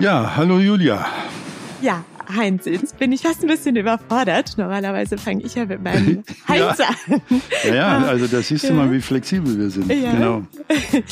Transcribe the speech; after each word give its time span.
Ja, 0.00 0.36
hallo 0.36 0.60
Julia. 0.60 1.04
Ja, 1.82 2.04
Heinz, 2.32 2.66
jetzt 2.66 2.96
bin 2.98 3.10
ich 3.10 3.22
fast 3.22 3.42
ein 3.42 3.48
bisschen 3.48 3.74
überfordert. 3.74 4.56
Normalerweise 4.56 5.18
fange 5.18 5.42
ich 5.42 5.56
ja 5.56 5.64
mit 5.64 5.82
meinem 5.82 6.22
Heinz 6.46 6.78
ja. 6.78 6.86
an. 6.86 7.42
Ja, 7.64 7.74
ja, 7.74 7.98
also 8.06 8.28
da 8.28 8.40
siehst 8.40 8.68
du 8.68 8.74
mal, 8.74 8.92
wie 8.92 9.00
flexibel 9.00 9.58
wir 9.58 9.70
sind. 9.70 9.90
Ja. 9.92 10.12
Genau. 10.12 10.42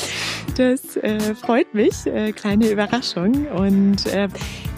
Das 0.56 0.96
äh, 0.96 1.34
freut 1.34 1.74
mich, 1.74 2.06
äh, 2.06 2.32
kleine 2.32 2.70
Überraschung. 2.70 3.46
Und 3.48 4.06
äh, 4.06 4.28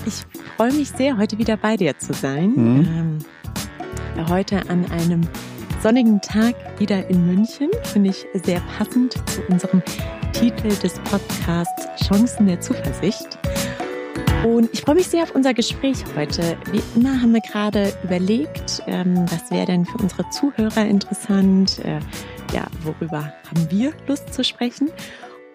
ich 0.07 0.14
freue 0.56 0.72
mich 0.72 0.88
sehr, 0.88 1.16
heute 1.18 1.38
wieder 1.38 1.56
bei 1.56 1.77
dir 1.77 1.96
zu 1.98 2.14
sein. 2.14 2.50
Mhm. 2.56 3.18
Ähm, 4.16 4.29
heute 4.29 4.68
an 4.68 4.90
einem 4.90 5.20
sonnigen 5.80 6.20
Tag 6.20 6.56
wieder 6.80 7.09
in 7.09 7.27
München. 7.27 7.68
Finde 7.84 8.11
ich 8.11 8.27
sehr 8.45 8.61
passend 8.77 9.12
zu 9.29 9.43
unserem 9.48 9.82
Titel 10.32 10.68
des 10.68 10.95
Podcasts 11.00 11.86
Chancen 12.04 12.48
der 12.48 12.61
Zuversicht. 12.61 13.38
Und 14.45 14.71
ich 14.73 14.83
freue 14.83 14.95
mich 14.95 15.09
sehr 15.09 15.25
auf 15.25 15.35
unser 15.35 15.53
Gespräch 15.53 16.05
heute. 16.15 16.57
Wie 16.71 16.81
immer 16.95 17.21
haben 17.21 17.33
wir 17.33 17.41
gerade 17.41 17.93
überlegt, 18.05 18.83
ähm, 18.87 19.27
was 19.31 19.51
wäre 19.51 19.67
denn 19.67 19.85
für 19.85 19.99
unsere 19.99 20.29
Zuhörer 20.31 20.87
interessant, 20.87 21.81
äh, 21.81 21.99
ja, 22.55 22.67
worüber 22.83 23.33
haben 23.49 23.71
wir 23.71 23.93
Lust 24.07 24.33
zu 24.33 24.45
sprechen? 24.45 24.91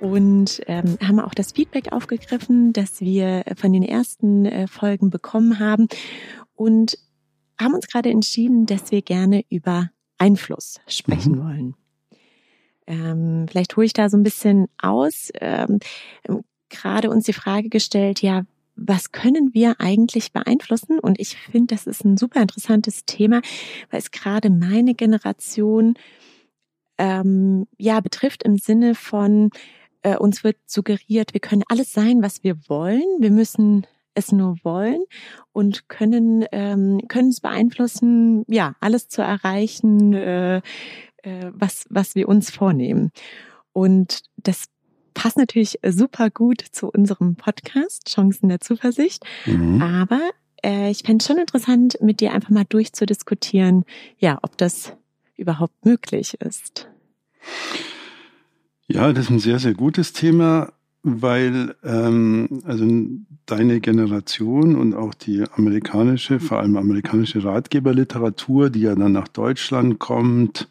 Und 0.02 0.62
ähm, 0.68 0.98
haben 1.02 1.22
auch 1.22 1.34
das 1.34 1.54
Feedback 1.54 1.94
aufgegriffen, 1.94 2.74
das 2.74 3.00
wir 3.00 3.46
von 3.56 3.72
den 3.72 3.84
ersten 3.84 4.46
äh, 4.46 4.68
Folgen 4.68 5.10
bekommen 5.10 5.60
haben 5.60 5.88
und 6.56 6.98
haben 7.60 7.74
uns 7.74 7.88
gerade 7.88 8.10
entschieden, 8.10 8.66
dass 8.66 8.92
wir 8.92 9.02
gerne 9.02 9.46
über 9.50 9.92
Einfluss 10.18 10.82
sprechen 10.88 11.36
Mhm. 11.36 11.44
wollen. 11.44 11.76
Ähm, 12.86 13.46
vielleicht 13.50 13.78
hole 13.78 13.86
ich 13.86 13.94
da 13.94 14.10
so 14.10 14.18
ein 14.18 14.24
bisschen 14.24 14.68
aus. 14.78 15.30
Ähm, 15.40 15.80
gerade 16.70 17.10
uns 17.10 17.26
die 17.26 17.34
Frage 17.34 17.70
gestellt, 17.70 18.22
ja, 18.22 18.44
was 18.76 19.12
können 19.12 19.54
wir 19.54 19.80
eigentlich 19.80 20.32
beeinflussen? 20.34 21.00
Und 21.00 21.20
ich 21.20 21.38
finde, 21.38 21.76
das 21.76 21.88
ist 21.88 22.04
ein 22.04 22.18
super 22.18 22.42
interessantes 22.42 23.06
Thema, 23.06 23.42
weil 23.92 24.00
es 24.00 24.12
gerade 24.12 24.50
meine 24.50 24.94
Generation 24.96 25.96
ähm, 26.98 27.68
ja 27.78 28.00
betrifft 28.00 28.44
im 28.44 28.58
Sinne 28.58 28.96
von 28.96 29.50
äh, 30.04 30.18
uns 30.18 30.44
wird 30.44 30.58
suggeriert, 30.66 31.34
wir 31.34 31.42
können 31.42 31.64
alles 31.70 31.94
sein, 31.94 32.22
was 32.22 32.44
wir 32.44 32.58
wollen. 32.68 33.04
Wir 33.20 33.32
müssen 33.32 33.88
es 34.16 34.32
nur 34.32 34.58
wollen 34.64 35.04
und 35.54 35.90
können 35.90 36.46
ähm, 36.52 37.02
können 37.08 37.30
es 37.30 37.42
beeinflussen, 37.42 38.44
ja 38.48 38.76
alles 38.80 39.08
zu 39.08 39.22
erreichen, 39.22 40.14
äh, 40.14 40.58
äh, 41.24 41.52
was 41.52 41.86
was 41.90 42.16
wir 42.16 42.30
uns 42.30 42.52
vornehmen. 42.52 43.12
Und 43.72 44.22
das 44.38 44.66
passt 45.14 45.38
natürlich 45.38 45.80
super 45.88 46.30
gut 46.30 46.62
zu 46.72 46.90
unserem 46.90 47.36
Podcast 47.36 48.10
Chancen 48.10 48.50
der 48.50 48.60
Zuversicht. 48.60 49.24
Mhm. 49.46 49.82
Aber 49.82 50.22
äh, 50.64 50.90
ich 50.92 51.04
fände 51.04 51.22
es 51.22 51.28
schon 51.28 51.38
interessant, 51.38 51.98
mit 52.02 52.20
dir 52.20 52.34
einfach 52.34 52.50
mal 52.50 52.66
durchzudiskutieren, 52.66 53.86
ja, 54.18 54.40
ob 54.42 54.58
das 54.58 54.94
überhaupt 55.36 55.86
möglich 55.86 56.36
ist. 56.42 56.88
Ja, 58.88 59.12
das 59.12 59.26
ist 59.26 59.32
ein 59.32 59.40
sehr, 59.40 59.60
sehr 59.60 59.74
gutes 59.74 60.14
Thema, 60.14 60.72
weil 61.04 61.76
ähm, 61.84 62.62
also 62.66 62.86
deine 63.46 63.82
Generation 63.82 64.76
und 64.76 64.94
auch 64.94 65.14
die 65.14 65.44
amerikanische, 65.56 66.40
vor 66.40 66.60
allem 66.60 66.78
amerikanische 66.78 67.44
Ratgeberliteratur, 67.44 68.70
die 68.70 68.82
ja 68.82 68.96
dann 68.96 69.12
nach 69.12 69.28
Deutschland 69.28 70.00
kommt, 70.00 70.70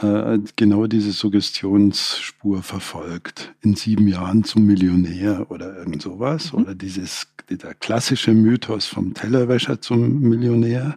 äh, 0.00 0.38
genau 0.56 0.86
diese 0.86 1.12
Suggestionsspur 1.12 2.62
verfolgt. 2.62 3.54
In 3.60 3.74
sieben 3.74 4.08
Jahren 4.08 4.44
zum 4.44 4.66
Millionär 4.66 5.50
oder 5.50 5.76
irgend 5.76 6.02
sowas. 6.02 6.52
Mhm. 6.52 6.60
Oder 6.60 6.74
dieses, 6.74 7.28
der 7.48 7.74
klassische 7.74 8.32
Mythos 8.32 8.86
vom 8.86 9.14
Tellerwäscher 9.14 9.80
zum 9.80 10.20
Millionär. 10.20 10.96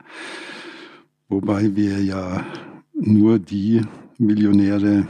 Wobei 1.30 1.76
wir 1.76 2.04
ja 2.04 2.45
nur 2.94 3.38
die 3.38 3.82
Millionäre 4.17 5.08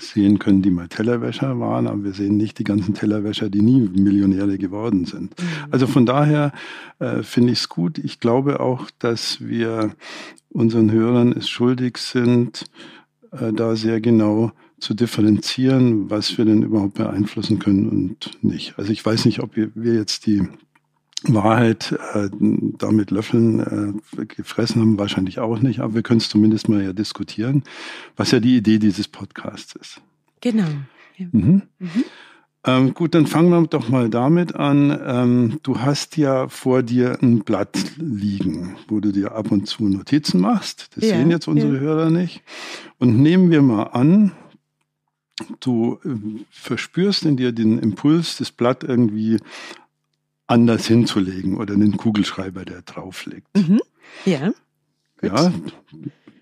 sehen 0.00 0.38
können, 0.38 0.62
die 0.62 0.70
mal 0.70 0.88
Tellerwäscher 0.88 1.58
waren, 1.60 1.86
aber 1.86 2.04
wir 2.04 2.12
sehen 2.12 2.36
nicht 2.36 2.58
die 2.58 2.64
ganzen 2.64 2.94
Tellerwäscher, 2.94 3.50
die 3.50 3.62
nie 3.62 3.80
Millionäre 3.80 4.58
geworden 4.58 5.04
sind. 5.04 5.34
Also 5.70 5.86
von 5.86 6.06
daher 6.06 6.52
äh, 6.98 7.22
finde 7.22 7.52
ich 7.52 7.60
es 7.60 7.68
gut. 7.68 7.98
Ich 7.98 8.20
glaube 8.20 8.60
auch, 8.60 8.90
dass 8.98 9.40
wir 9.40 9.94
unseren 10.50 10.90
Hörern 10.90 11.32
es 11.32 11.48
schuldig 11.48 11.98
sind, 11.98 12.66
äh, 13.32 13.52
da 13.52 13.76
sehr 13.76 14.00
genau 14.00 14.52
zu 14.78 14.94
differenzieren, 14.94 16.10
was 16.10 16.36
wir 16.36 16.44
denn 16.44 16.62
überhaupt 16.62 16.94
beeinflussen 16.94 17.58
können 17.58 17.88
und 17.88 18.42
nicht. 18.42 18.78
Also 18.78 18.92
ich 18.92 19.04
weiß 19.04 19.24
nicht, 19.26 19.40
ob 19.40 19.56
wir 19.56 19.94
jetzt 19.94 20.26
die 20.26 20.48
Wahrheit 21.24 21.92
äh, 22.14 22.28
damit 22.78 23.10
Löffeln 23.10 24.00
äh, 24.16 24.26
gefressen 24.26 24.80
haben, 24.80 24.98
wahrscheinlich 24.98 25.38
auch 25.38 25.60
nicht, 25.60 25.80
aber 25.80 25.94
wir 25.94 26.02
können 26.02 26.18
es 26.18 26.28
zumindest 26.28 26.68
mal 26.68 26.82
ja 26.82 26.92
diskutieren, 26.92 27.62
was 28.16 28.30
ja 28.30 28.40
die 28.40 28.56
Idee 28.56 28.78
dieses 28.78 29.08
Podcasts 29.08 29.74
ist. 29.76 30.00
Genau. 30.40 30.68
Ja. 31.16 31.26
Mhm. 31.32 31.62
Mhm. 31.78 32.04
Ähm, 32.64 32.94
gut, 32.94 33.14
dann 33.14 33.26
fangen 33.26 33.50
wir 33.50 33.66
doch 33.66 33.88
mal 33.88 34.08
damit 34.08 34.54
an. 34.54 34.96
Ähm, 35.04 35.58
du 35.64 35.80
hast 35.80 36.16
ja 36.16 36.48
vor 36.48 36.84
dir 36.84 37.18
ein 37.20 37.40
Blatt 37.40 37.76
liegen, 37.96 38.76
wo 38.86 39.00
du 39.00 39.10
dir 39.10 39.32
ab 39.32 39.50
und 39.50 39.66
zu 39.66 39.88
Notizen 39.88 40.40
machst. 40.40 40.90
Das 40.94 41.04
Ja, 41.04 41.16
sehen 41.16 41.30
jetzt 41.30 41.48
unsere 41.48 41.74
ja. 41.74 41.80
Hörer 41.80 42.10
nicht. 42.10 42.42
Und 42.98 43.18
nehmen 43.20 43.50
wir 43.50 43.62
mal 43.62 43.84
an, 43.84 44.30
du 45.58 45.98
äh, 46.04 46.10
verspürst 46.50 47.24
in 47.24 47.36
dir 47.36 47.50
den 47.50 47.80
Impuls, 47.80 48.36
das 48.36 48.52
Blatt 48.52 48.84
irgendwie 48.84 49.38
anders 50.52 50.86
hinzulegen 50.86 51.56
oder 51.56 51.74
einen 51.74 51.96
Kugelschreiber, 51.96 52.64
der 52.64 52.82
drauf 52.82 53.26
liegt. 53.26 53.48
Mhm. 53.56 53.80
Ja. 54.24 54.48
Gut. 54.48 55.30
Ja, 55.32 55.52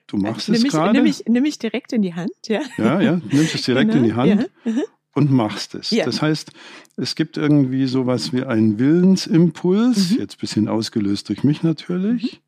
du 0.06 0.16
machst 0.16 0.48
nimm 0.48 0.64
es 0.66 0.72
gerade. 0.72 0.92
nimm 0.92 1.04
mich, 1.04 1.24
nimm 1.28 1.42
mich 1.42 1.58
direkt 1.58 1.92
in 1.92 2.02
die 2.02 2.14
Hand, 2.14 2.30
ja. 2.46 2.60
Ja, 2.78 3.00
ja, 3.00 3.20
nimmst 3.30 3.54
es 3.54 3.62
direkt 3.62 3.94
in 3.94 4.02
die 4.02 4.10
Genau, 4.10 4.22
Hand 4.22 4.48
Ja. 4.64 4.72
Mhm. 4.72 4.82
und 5.14 5.30
machst 5.30 5.74
es. 5.74 5.90
Ja. 5.90 6.04
Das 6.04 6.20
heißt, 6.22 6.50
es 6.96 7.14
gibt 7.14 7.36
irgendwie 7.36 7.86
sowas 7.86 8.32
wie 8.32 8.42
einen 8.42 8.78
Willensimpuls, 8.78 10.12
Mhm. 10.12 10.18
jetzt 10.18 10.36
ein 10.36 10.40
bisschen 10.40 10.68
ausgelöst 10.68 11.28
durch 11.28 11.44
mich 11.44 11.62
natürlich. 11.62 12.40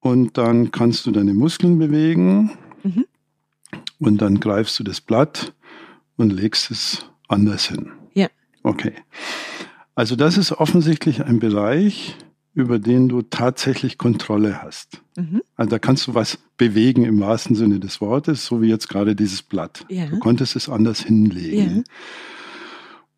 Und 0.00 0.38
dann 0.38 0.70
kannst 0.70 1.04
du 1.06 1.10
deine 1.10 1.34
Muskeln 1.34 1.78
bewegen 1.78 2.52
Mhm. 2.82 3.04
und 3.98 4.22
dann 4.22 4.40
greifst 4.40 4.78
du 4.78 4.84
das 4.84 5.00
Blatt 5.02 5.52
und 6.16 6.30
legst 6.30 6.70
es 6.70 7.04
anders 7.28 7.66
hin. 7.68 7.90
Ja. 8.14 8.28
Okay. 8.62 8.94
Also 10.00 10.16
das 10.16 10.38
ist 10.38 10.52
offensichtlich 10.52 11.26
ein 11.26 11.40
Bereich, 11.40 12.16
über 12.54 12.78
den 12.78 13.10
du 13.10 13.20
tatsächlich 13.20 13.98
Kontrolle 13.98 14.62
hast. 14.62 15.02
Mhm. 15.14 15.42
Also 15.56 15.68
da 15.72 15.78
kannst 15.78 16.06
du 16.06 16.14
was 16.14 16.38
bewegen 16.56 17.04
im 17.04 17.20
wahrsten 17.20 17.54
Sinne 17.54 17.80
des 17.80 18.00
Wortes, 18.00 18.46
so 18.46 18.62
wie 18.62 18.68
jetzt 18.68 18.88
gerade 18.88 19.14
dieses 19.14 19.42
Blatt. 19.42 19.84
Ja. 19.90 20.06
Du 20.06 20.18
konntest 20.18 20.56
es 20.56 20.70
anders 20.70 21.02
hinlegen. 21.02 21.76
Ja. 21.76 21.82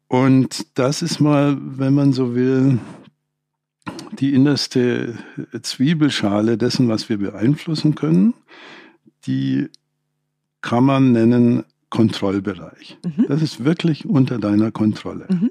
Und 0.08 0.66
das 0.74 1.02
ist 1.02 1.20
mal, 1.20 1.56
wenn 1.60 1.94
man 1.94 2.12
so 2.12 2.34
will, 2.34 2.80
die 4.18 4.34
innerste 4.34 5.14
Zwiebelschale 5.62 6.58
dessen, 6.58 6.88
was 6.88 7.08
wir 7.08 7.18
beeinflussen 7.18 7.94
können. 7.94 8.34
Die 9.26 9.68
kann 10.62 10.82
man 10.82 11.12
nennen 11.12 11.62
Kontrollbereich. 11.90 12.98
Mhm. 13.04 13.26
Das 13.28 13.40
ist 13.40 13.64
wirklich 13.64 14.04
unter 14.04 14.40
deiner 14.40 14.72
Kontrolle. 14.72 15.28
Mhm. 15.30 15.50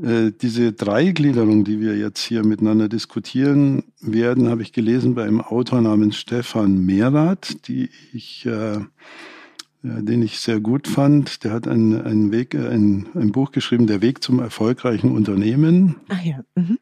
Äh, 0.00 0.32
diese 0.40 0.72
Dreigliederung, 0.72 1.64
die 1.64 1.80
wir 1.80 1.96
jetzt 1.96 2.20
hier 2.22 2.44
miteinander 2.44 2.88
diskutieren 2.88 3.84
werden, 4.00 4.48
habe 4.48 4.62
ich 4.62 4.72
gelesen 4.72 5.14
bei 5.14 5.24
einem 5.24 5.40
Autor 5.42 5.82
namens 5.82 6.16
Stefan 6.16 6.84
Mehrath, 6.86 7.68
die 7.68 7.90
ich, 8.12 8.46
äh, 8.46 8.78
ja, 9.84 10.00
den 10.00 10.22
ich 10.22 10.40
sehr 10.40 10.60
gut 10.60 10.88
fand. 10.88 11.44
Der 11.44 11.52
hat 11.52 11.68
ein, 11.68 12.00
ein, 12.00 12.32
Weg, 12.32 12.54
äh, 12.54 12.68
ein, 12.68 13.08
ein 13.14 13.32
Buch 13.32 13.52
geschrieben, 13.52 13.86
Der 13.86 14.00
Weg 14.00 14.22
zum 14.22 14.38
erfolgreichen 14.38 15.10
Unternehmen 15.12 15.96
Ach 16.08 16.22
ja. 16.22 16.40
Mhm. 16.54 16.78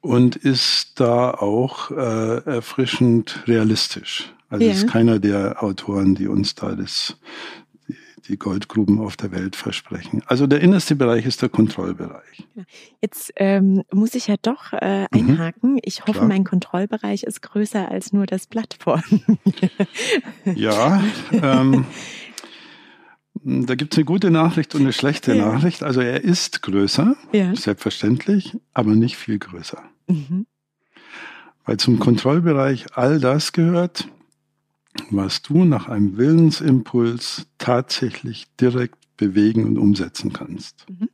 und 0.00 0.36
ist 0.36 0.98
da 1.00 1.30
auch 1.30 1.90
äh, 1.90 2.38
erfrischend 2.46 3.42
realistisch. 3.46 4.32
Also 4.48 4.64
Ja. 4.64 4.72
ist 4.72 4.86
keiner 4.86 5.18
der 5.18 5.62
Autoren, 5.62 6.14
die 6.14 6.28
uns 6.28 6.54
da 6.54 6.74
das, 6.74 7.18
die, 8.28 8.36
Goldgruben 8.38 8.98
auf 9.00 9.16
der 9.16 9.30
Welt 9.32 9.56
versprechen. 9.56 10.22
Also 10.26 10.46
der 10.46 10.60
innerste 10.60 10.96
Bereich 10.96 11.26
ist 11.26 11.42
der 11.42 11.48
Kontrollbereich. 11.48 12.46
Jetzt 13.00 13.32
ähm, 13.36 13.82
muss 13.92 14.14
ich 14.14 14.26
ja 14.28 14.36
doch 14.40 14.72
äh, 14.72 15.06
einhaken. 15.10 15.78
Ich 15.82 16.00
hoffe, 16.02 16.10
Mhm. 16.12 16.14
Klar. 16.14 16.28
mein 16.28 16.44
Kontrollbereich 16.44 17.22
ist 17.24 17.42
größer 17.42 17.88
als 17.90 18.12
nur 18.12 18.26
das 18.26 18.46
Blatt 18.46 18.76
vor 18.78 19.02
mir. 19.10 19.38
Ja, 20.54 21.02
ähm, 21.32 21.84
da 23.42 23.74
gibt 23.74 23.92
es 23.94 23.98
eine 23.98 24.04
gute 24.04 24.30
Nachricht 24.30 24.74
und 24.74 24.82
eine 24.82 24.92
schlechte 24.92 25.34
Ja. 25.34 25.52
Nachricht. 25.52 25.82
Also 25.82 26.00
er 26.00 26.22
ist 26.24 26.62
größer, 26.62 27.16
ja. 27.32 27.54
selbstverständlich, 27.54 28.56
aber 28.72 28.94
nicht 28.94 29.16
viel 29.16 29.38
größer. 29.38 29.82
Mhm. 30.06 30.46
Weil 31.66 31.78
zum 31.78 31.98
Kontrollbereich 31.98 32.86
all 32.94 33.20
das 33.20 33.52
gehört, 33.52 34.08
was 35.10 35.42
du 35.42 35.64
nach 35.64 35.88
einem 35.88 36.16
Willensimpuls 36.16 37.46
tatsächlich 37.58 38.46
direkt 38.60 38.96
bewegen 39.16 39.64
und 39.64 39.78
umsetzen 39.78 40.32
kannst. 40.32 40.86
Mhm. 40.88 41.08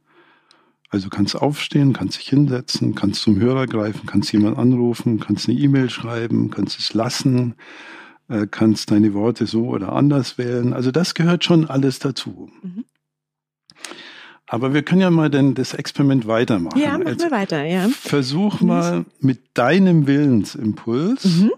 Also 0.90 1.08
du 1.08 1.16
kannst 1.16 1.36
aufstehen, 1.36 1.92
kannst 1.92 2.18
dich 2.18 2.28
hinsetzen, 2.28 2.94
kannst 2.94 3.22
zum 3.22 3.38
Hörer 3.38 3.66
greifen, 3.66 4.06
kannst 4.06 4.32
jemand 4.32 4.58
anrufen, 4.58 5.20
kannst 5.20 5.48
eine 5.48 5.56
E-Mail 5.58 5.88
schreiben, 5.88 6.50
kannst 6.50 6.80
es 6.80 6.94
lassen, 6.94 7.54
äh, 8.28 8.46
kannst 8.50 8.90
deine 8.90 9.14
Worte 9.14 9.46
so 9.46 9.68
oder 9.68 9.92
anders 9.92 10.36
wählen. 10.36 10.72
Also 10.72 10.90
das 10.90 11.14
gehört 11.14 11.44
schon 11.44 11.66
alles 11.66 12.00
dazu. 12.00 12.50
Mhm. 12.62 12.84
Aber 14.46 14.74
wir 14.74 14.82
können 14.82 15.00
ja 15.00 15.10
mal 15.10 15.30
denn 15.30 15.54
das 15.54 15.74
Experiment 15.74 16.26
weitermachen. 16.26 16.80
Ja, 16.80 16.98
machen 16.98 17.20
wir 17.20 17.30
weiter, 17.30 17.64
ja. 17.64 17.88
Versuch 17.88 18.60
mal 18.60 19.04
mit 19.20 19.42
deinem 19.54 20.08
Willensimpuls 20.08 21.24
mhm. 21.24 21.52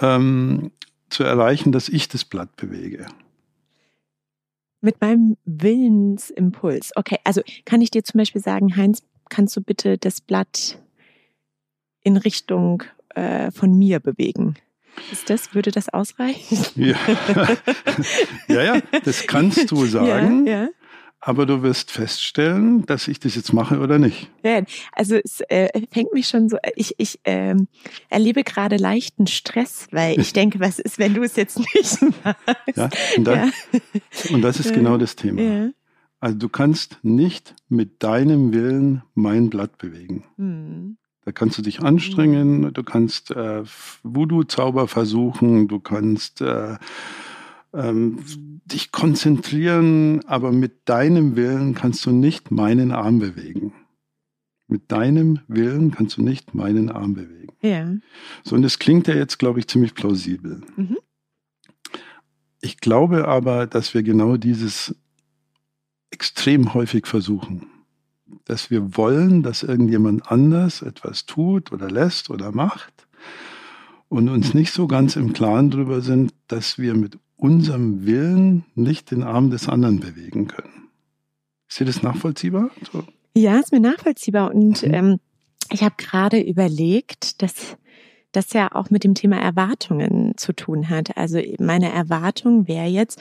Ähm, 0.00 0.70
zu 1.08 1.24
erreichen, 1.24 1.72
dass 1.72 1.88
ich 1.88 2.08
das 2.08 2.24
Blatt 2.24 2.56
bewege. 2.56 3.06
Mit 4.80 5.00
meinem 5.00 5.36
Willensimpuls. 5.44 6.92
Okay, 6.96 7.18
also 7.24 7.42
kann 7.64 7.80
ich 7.80 7.90
dir 7.90 8.04
zum 8.04 8.18
Beispiel 8.18 8.42
sagen, 8.42 8.76
Heinz, 8.76 9.02
kannst 9.28 9.56
du 9.56 9.60
bitte 9.60 9.98
das 9.98 10.20
Blatt 10.20 10.78
in 12.02 12.16
Richtung 12.16 12.84
äh, 13.14 13.50
von 13.50 13.76
mir 13.76 14.00
bewegen? 14.00 14.54
Ist 15.12 15.28
das, 15.28 15.54
würde 15.54 15.70
das 15.70 15.88
ausreichen? 15.88 16.58
Ja, 16.74 16.96
ja, 18.48 18.62
ja 18.62 18.80
das 19.04 19.26
kannst 19.26 19.70
du 19.70 19.84
sagen. 19.86 20.46
Ja, 20.46 20.64
ja 20.64 20.68
aber 21.20 21.46
du 21.46 21.62
wirst 21.62 21.90
feststellen, 21.90 22.86
dass 22.86 23.08
ich 23.08 23.18
das 23.18 23.34
jetzt 23.34 23.52
mache 23.52 23.80
oder 23.80 23.98
nicht. 23.98 24.30
Also 24.92 25.16
es 25.16 25.40
äh, 25.48 25.68
fängt 25.90 26.12
mich 26.12 26.28
schon 26.28 26.48
so, 26.48 26.58
ich, 26.76 26.94
ich 26.98 27.18
äh, 27.24 27.54
erlebe 28.08 28.44
gerade 28.44 28.76
leichten 28.76 29.26
Stress, 29.26 29.88
weil 29.90 30.20
ich 30.20 30.32
denke, 30.34 30.60
was 30.60 30.78
ist, 30.78 30.98
wenn 30.98 31.14
du 31.14 31.22
es 31.22 31.36
jetzt 31.36 31.58
nicht 31.58 32.02
machst? 32.24 32.76
Ja, 32.76 32.88
und, 33.16 33.24
da, 33.24 33.34
ja. 33.34 33.50
und 34.30 34.42
das 34.42 34.60
ist 34.60 34.72
genau 34.72 34.98
das 34.98 35.16
Thema. 35.16 35.42
Ja. 35.42 35.70
Also 36.20 36.38
du 36.38 36.48
kannst 36.48 36.98
nicht 37.02 37.54
mit 37.68 38.02
deinem 38.02 38.52
Willen 38.52 39.02
mein 39.14 39.50
Blatt 39.50 39.78
bewegen. 39.78 40.24
Hm. 40.36 40.96
Da 41.24 41.32
kannst 41.32 41.58
du 41.58 41.62
dich 41.62 41.80
anstrengen, 41.80 42.72
du 42.72 42.84
kannst 42.84 43.32
äh, 43.32 43.64
Voodoo-Zauber 44.04 44.86
versuchen, 44.86 45.66
du 45.66 45.80
kannst 45.80 46.40
äh, 46.40 46.76
ähm, 47.76 48.18
dich 48.64 48.90
konzentrieren, 48.90 50.24
aber 50.26 50.50
mit 50.50 50.88
deinem 50.88 51.36
Willen 51.36 51.74
kannst 51.74 52.04
du 52.06 52.10
nicht 52.10 52.50
meinen 52.50 52.90
Arm 52.90 53.18
bewegen. 53.18 53.72
Mit 54.66 54.90
deinem 54.90 55.40
Willen 55.46 55.92
kannst 55.92 56.16
du 56.16 56.22
nicht 56.22 56.54
meinen 56.54 56.90
Arm 56.90 57.14
bewegen. 57.14 57.52
Ja. 57.62 57.94
So, 58.42 58.56
und 58.56 58.62
das 58.62 58.78
klingt 58.78 59.06
ja 59.06 59.14
jetzt, 59.14 59.38
glaube 59.38 59.60
ich, 59.60 59.68
ziemlich 59.68 59.94
plausibel. 59.94 60.62
Mhm. 60.76 60.96
Ich 62.60 62.78
glaube 62.78 63.28
aber, 63.28 63.66
dass 63.66 63.94
wir 63.94 64.02
genau 64.02 64.36
dieses 64.36 64.96
extrem 66.10 66.74
häufig 66.74 67.06
versuchen. 67.06 67.68
Dass 68.44 68.70
wir 68.70 68.96
wollen, 68.96 69.42
dass 69.42 69.62
irgendjemand 69.62 70.30
anders 70.30 70.82
etwas 70.82 71.26
tut 71.26 71.70
oder 71.70 71.90
lässt 71.90 72.30
oder 72.30 72.50
macht 72.50 73.06
und 74.08 74.28
uns 74.28 74.54
nicht 74.54 74.72
so 74.72 74.86
ganz 74.86 75.14
im 75.14 75.32
Klaren 75.32 75.70
darüber 75.70 76.00
sind, 76.00 76.32
dass 76.48 76.78
wir 76.78 76.94
mit 76.94 77.18
unserem 77.36 78.06
Willen 78.06 78.64
nicht 78.74 79.10
den 79.10 79.22
Arm 79.22 79.50
des 79.50 79.68
anderen 79.68 80.00
bewegen 80.00 80.46
können. 80.48 80.88
Ist 81.68 81.80
dir 81.80 81.84
das 81.84 82.02
nachvollziehbar? 82.02 82.70
So. 82.92 83.04
Ja, 83.34 83.58
ist 83.58 83.72
mir 83.72 83.80
nachvollziehbar. 83.80 84.54
Und 84.54 84.82
mhm. 84.82 84.94
ähm, 84.94 85.20
ich 85.70 85.82
habe 85.82 85.94
gerade 85.98 86.40
überlegt, 86.40 87.42
dass 87.42 87.76
das 88.32 88.52
ja 88.52 88.74
auch 88.74 88.90
mit 88.90 89.04
dem 89.04 89.14
Thema 89.14 89.38
Erwartungen 89.38 90.34
zu 90.36 90.52
tun 90.52 90.88
hat. 90.90 91.16
Also 91.16 91.40
meine 91.58 91.90
Erwartung 91.90 92.68
wäre 92.68 92.86
jetzt, 92.86 93.20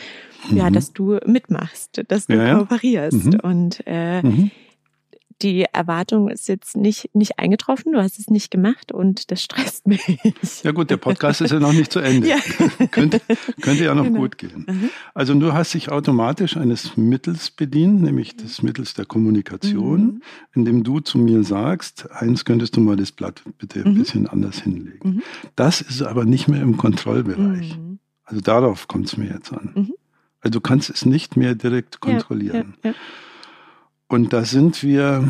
mhm. 0.50 0.58
ja, 0.58 0.70
dass 0.70 0.94
du 0.94 1.20
mitmachst, 1.26 2.04
dass 2.08 2.28
du 2.28 2.36
ja, 2.36 2.58
kooperierst. 2.58 3.26
Mhm. 3.26 3.40
Und 3.42 3.84
äh, 3.86 4.22
mhm 4.22 4.52
die 5.42 5.66
Erwartung 5.72 6.30
ist 6.30 6.48
jetzt 6.48 6.78
nicht, 6.78 7.14
nicht 7.14 7.40
eingetroffen, 7.40 7.92
du 7.92 8.02
hast 8.02 8.20
es 8.20 8.30
nicht 8.30 8.52
gemacht 8.52 8.92
und 8.92 9.32
das 9.32 9.42
stresst 9.44 9.86
mich. 9.86 10.02
Ja 10.64 10.72
gut, 10.72 10.90
der 10.90 10.98
Podcast 10.98 11.42
ist 11.42 11.52
ja 11.52 11.60
noch 11.60 11.74
nicht 11.74 11.92
zu 11.92 12.00
Ende. 12.00 12.26
Ja. 12.36 12.38
könnte, 12.88 13.22
könnte 13.62 13.84
ja 13.84 13.94
noch 13.94 14.06
genau. 14.06 14.20
gut 14.20 14.38
gehen. 14.38 14.66
Mhm. 14.68 14.90
Also 15.14 15.34
du 15.36 15.54
hast 15.54 15.74
dich 15.74 15.92
automatisch 15.92 16.58
eines 16.58 16.98
Mittels 16.98 17.52
bedient, 17.52 18.02
nämlich 18.02 18.36
des 18.36 18.64
Mittels 18.64 18.94
der 18.94 19.06
Kommunikation, 19.06 20.02
mhm. 20.02 20.22
indem 20.54 20.84
du 20.84 21.02
zu 21.02 21.18
mir 21.18 21.44
sagst, 21.44 22.10
eins 22.12 22.46
könntest 22.46 22.76
du 22.76 22.81
mal 22.81 22.96
das 22.96 23.12
Blatt 23.12 23.44
bitte 23.58 23.80
mhm. 23.80 23.86
ein 23.86 23.96
bisschen 23.96 24.28
anders 24.28 24.60
hinlegen. 24.60 25.10
Mhm. 25.10 25.24
Das 25.56 25.81
ist 25.81 26.02
aber 26.02 26.26
nicht 26.26 26.48
mehr 26.48 26.62
im 26.62 26.78
Kontrollbereich. 26.78 27.78
Mhm. 27.78 28.00
Also 28.24 28.42
darauf 28.42 28.88
kommt 28.88 29.06
es 29.06 29.18
mir 29.18 29.30
jetzt 29.30 29.54
an. 29.54 29.72
Mhm. 29.76 29.94
Also 30.42 30.60
du 30.60 30.62
kannst 30.62 30.90
es 30.90 31.06
nicht 31.06 31.38
mehr 31.38 31.56
direkt 31.56 32.00
kontrollieren. 32.00 32.76
Ja, 32.84 32.92
ja. 32.92 32.96
Und 34.07 34.34
da 34.34 34.46
sind 34.46 34.84
wir 34.84 35.28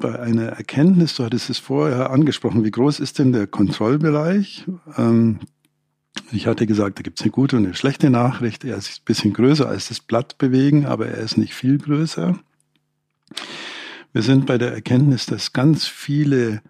bei 0.00 0.18
einer 0.18 0.46
Erkenntnis, 0.46 1.16
du 1.16 1.24
hattest 1.24 1.50
es 1.50 1.58
vorher 1.58 2.10
angesprochen, 2.10 2.64
wie 2.64 2.70
groß 2.70 3.00
ist 3.00 3.18
denn 3.18 3.32
der 3.32 3.46
Kontrollbereich? 3.46 4.66
Ähm, 4.96 5.40
ich 6.32 6.46
hatte 6.46 6.66
gesagt, 6.66 6.98
da 6.98 7.02
gibt 7.02 7.18
es 7.18 7.22
eine 7.22 7.32
gute 7.32 7.56
und 7.56 7.64
eine 7.64 7.74
schlechte 7.74 8.10
Nachricht. 8.10 8.64
Er 8.64 8.76
ist 8.76 9.00
ein 9.00 9.04
bisschen 9.04 9.32
größer 9.32 9.68
als 9.68 9.88
das 9.88 10.00
Blatt 10.00 10.38
bewegen, 10.38 10.86
aber 10.86 11.08
er 11.08 11.18
ist 11.18 11.38
nicht 11.38 11.54
viel 11.54 11.78
größer. 11.78 12.38
Wir 14.12 14.22
sind 14.22 14.46
bei 14.46 14.58
der 14.58 14.72
Erkenntnis, 14.72 15.26
dass 15.26 15.52
ganz 15.52 15.86
viele 15.86 16.62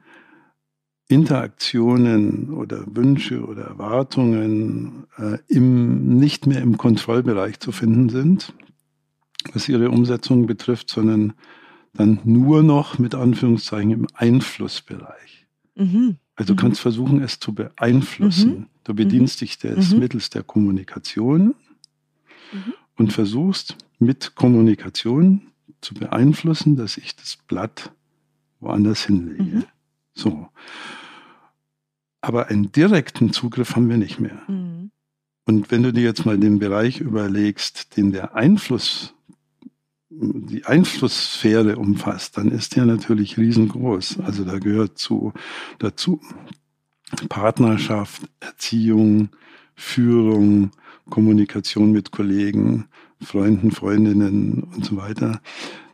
Interaktionen 1.08 2.50
oder 2.50 2.84
Wünsche 2.86 3.44
oder 3.44 3.64
Erwartungen 3.64 5.06
äh, 5.16 5.38
im, 5.48 6.19
nicht 6.19 6.46
mehr 6.46 6.60
im 6.60 6.76
Kontrollbereich 6.76 7.60
zu 7.60 7.72
finden 7.72 8.08
sind 8.10 8.52
was 9.54 9.68
ihre 9.68 9.90
Umsetzung 9.90 10.46
betrifft, 10.46 10.90
sondern 10.90 11.34
dann 11.94 12.20
nur 12.24 12.62
noch 12.62 12.98
mit 12.98 13.14
Anführungszeichen 13.14 13.90
im 13.90 14.06
Einflussbereich. 14.14 15.46
Mhm. 15.74 16.16
Also 16.36 16.54
du 16.54 16.60
mhm. 16.60 16.62
kannst 16.62 16.80
versuchen, 16.80 17.20
es 17.22 17.40
zu 17.40 17.54
beeinflussen. 17.54 18.50
Mhm. 18.50 18.66
Du 18.84 18.94
bedienst 18.94 19.40
mhm. 19.40 19.44
dich 19.44 19.58
des 19.58 19.92
mhm. 19.92 19.98
Mittels 19.98 20.30
der 20.30 20.42
Kommunikation 20.42 21.54
mhm. 22.52 22.74
und 22.96 23.12
versuchst 23.12 23.76
mit 23.98 24.34
Kommunikation 24.34 25.42
zu 25.80 25.94
beeinflussen, 25.94 26.76
dass 26.76 26.96
ich 26.96 27.16
das 27.16 27.36
Blatt 27.46 27.92
woanders 28.60 29.04
hinlege. 29.04 29.64
So. 30.14 30.48
Aber 32.20 32.48
einen 32.48 32.72
direkten 32.72 33.32
Zugriff 33.32 33.76
haben 33.76 33.88
wir 33.88 33.96
nicht 33.96 34.18
mehr. 34.18 34.42
Und 35.44 35.70
wenn 35.70 35.82
du 35.82 35.92
dir 35.92 36.02
jetzt 36.02 36.26
mal 36.26 36.38
den 36.38 36.58
Bereich 36.58 37.00
überlegst, 37.00 37.96
den 37.96 38.10
der 38.10 38.34
Einfluss 38.34 39.14
die 40.20 40.64
Einflusssphäre 40.64 41.76
umfasst, 41.76 42.37
dann 42.37 42.50
ist 42.50 42.76
der 42.76 42.87
natürlich 42.87 43.37
riesengroß. 43.37 44.20
Also 44.20 44.44
da 44.44 44.58
gehört 44.58 44.98
zu, 44.98 45.32
dazu 45.78 46.20
Partnerschaft, 47.28 48.22
Erziehung, 48.40 49.30
Führung, 49.75 50.72
Kommunikation 51.08 51.92
mit 51.92 52.10
Kollegen, 52.10 52.87
Freunden, 53.22 53.70
Freundinnen 53.70 54.64
und 54.75 54.84
so 54.84 54.96
weiter. 54.96 55.40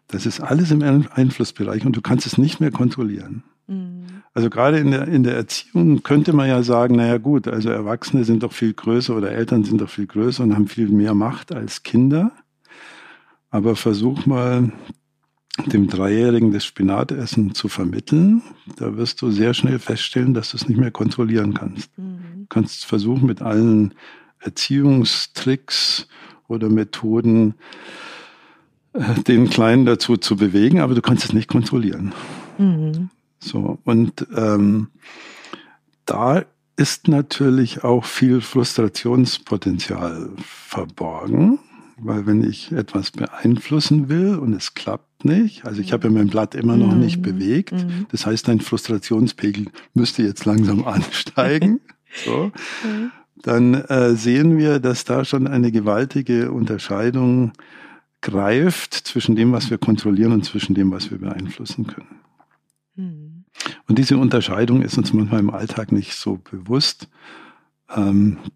Das 0.09 0.27
ist 0.27 0.41
alles 0.41 0.71
im 0.71 0.83
Einflussbereich 0.83 1.85
und 1.87 1.97
du 1.97 2.01
kannst 2.01 2.27
es 2.27 2.39
nicht 2.39 2.61
mehr 2.61 2.71
kontrollieren. 2.71 3.43
Mhm. 3.67 4.05
Also 4.33 4.51
gerade 4.51 4.79
in 4.79 4.91
der, 4.91 5.07
in 5.07 5.23
der 5.23 5.37
Erziehung 5.37 6.03
könnte 6.03 6.33
man 6.33 6.49
ja 6.49 6.63
sagen, 6.63 6.97
naja 6.97 7.19
gut, 7.19 7.47
also 7.47 7.71
Erwachsene 7.71 8.25
sind 8.25 8.43
doch 8.43 8.53
viel 8.53 8.75
größer 8.75 9.17
oder 9.17 9.31
Eltern 9.31 9.65
sind 9.65 9.81
doch 9.81 9.89
viel 9.89 10.07
größer 10.07 10.43
und 10.43 10.55
haben 10.55 10.67
viel 10.67 10.89
mehr 10.89 11.15
Macht 11.15 11.55
als 11.55 11.85
Kinder. 11.85 12.33
Aber 13.55 13.77
versuch 13.77 14.27
mal, 14.27 14.73
dem 15.67 15.87
Dreijährigen 15.87 16.51
das 16.51 16.65
Spinatessen 16.65 17.55
zu 17.55 17.69
vermitteln. 17.69 18.43
Da 18.79 18.97
wirst 18.97 19.23
du 19.23 19.31
sehr 19.31 19.55
schnell 19.55 19.79
feststellen, 19.79 20.35
dass 20.35 20.51
du 20.51 20.57
es 20.57 20.69
nicht 20.69 20.77
mehr 20.77 20.91
kontrollieren 20.91 21.55
kannst. 21.55 21.97
Mhm. 21.97 22.19
Du 22.41 22.47
kannst 22.49 22.85
versuchen, 22.85 23.27
mit 23.27 23.43
allen 23.43 23.95
Erziehungstricks 24.41 26.09
oder 26.49 26.69
Methoden 26.69 27.55
äh, 28.93 29.23
den 29.23 29.49
Kleinen 29.49 29.87
dazu 29.87 30.17
zu 30.17 30.35
bewegen, 30.35 30.81
aber 30.81 30.97
du 30.97 31.01
kannst 31.01 31.25
es 31.25 31.33
nicht 31.33 31.49
kontrollieren. 31.49 32.13
Mhm. 32.59 33.09
So, 33.39 33.79
und 33.85 34.27
ähm, 34.37 34.89
da 36.07 36.45
ist 36.75 37.07
natürlich 37.07 37.85
auch 37.85 38.05
viel 38.05 38.41
Frustrationspotenzial 38.41 40.31
verborgen 40.39 41.61
weil 41.99 42.27
wenn 42.27 42.43
ich 42.43 42.73
etwas 42.73 43.11
beeinflussen 43.11 44.09
will 44.09 44.37
und 44.37 44.53
es 44.53 44.75
klappt 44.75 45.25
nicht, 45.25 45.65
also 45.65 45.81
ich 45.81 45.93
habe 45.93 46.09
ja 46.09 46.13
mein 46.13 46.29
Blatt 46.29 46.55
immer 46.55 46.77
noch 46.77 46.95
nicht 46.95 47.19
mhm. 47.19 47.23
bewegt, 47.23 47.73
mhm. 47.73 48.07
das 48.11 48.27
heißt, 48.27 48.49
dein 48.49 48.61
Frustrationspegel 48.61 49.67
müsste 49.95 50.23
jetzt 50.23 50.45
langsam 50.45 50.85
ansteigen, 50.87 51.81
so, 52.25 52.53
dann 53.43 53.75
äh, 53.75 54.15
sehen 54.15 54.57
wir, 54.59 54.79
dass 54.81 55.05
da 55.05 55.25
schon 55.25 55.47
eine 55.47 55.71
gewaltige 55.73 56.53
Unterscheidung 56.53 57.53
greift 58.21 58.95
zwischen 58.95 59.37
dem, 59.37 59.53
was 59.53 59.71
wir 59.71 59.79
kontrollieren 59.79 60.33
und 60.33 60.45
zwischen 60.45 60.75
dem, 60.75 60.91
was 60.91 61.11
wir 61.11 61.19
beeinflussen 61.19 61.87
können. 61.87 62.21
Mhm. 62.97 63.45
Und 63.87 63.99
diese 63.99 64.17
Unterscheidung 64.17 64.83
ist 64.83 64.97
uns 64.97 65.13
manchmal 65.13 65.41
im 65.41 65.51
Alltag 65.51 65.93
nicht 65.93 66.15
so 66.15 66.39
bewusst. 66.39 67.09
Ähm, 67.95 68.39
äh, 68.43 68.49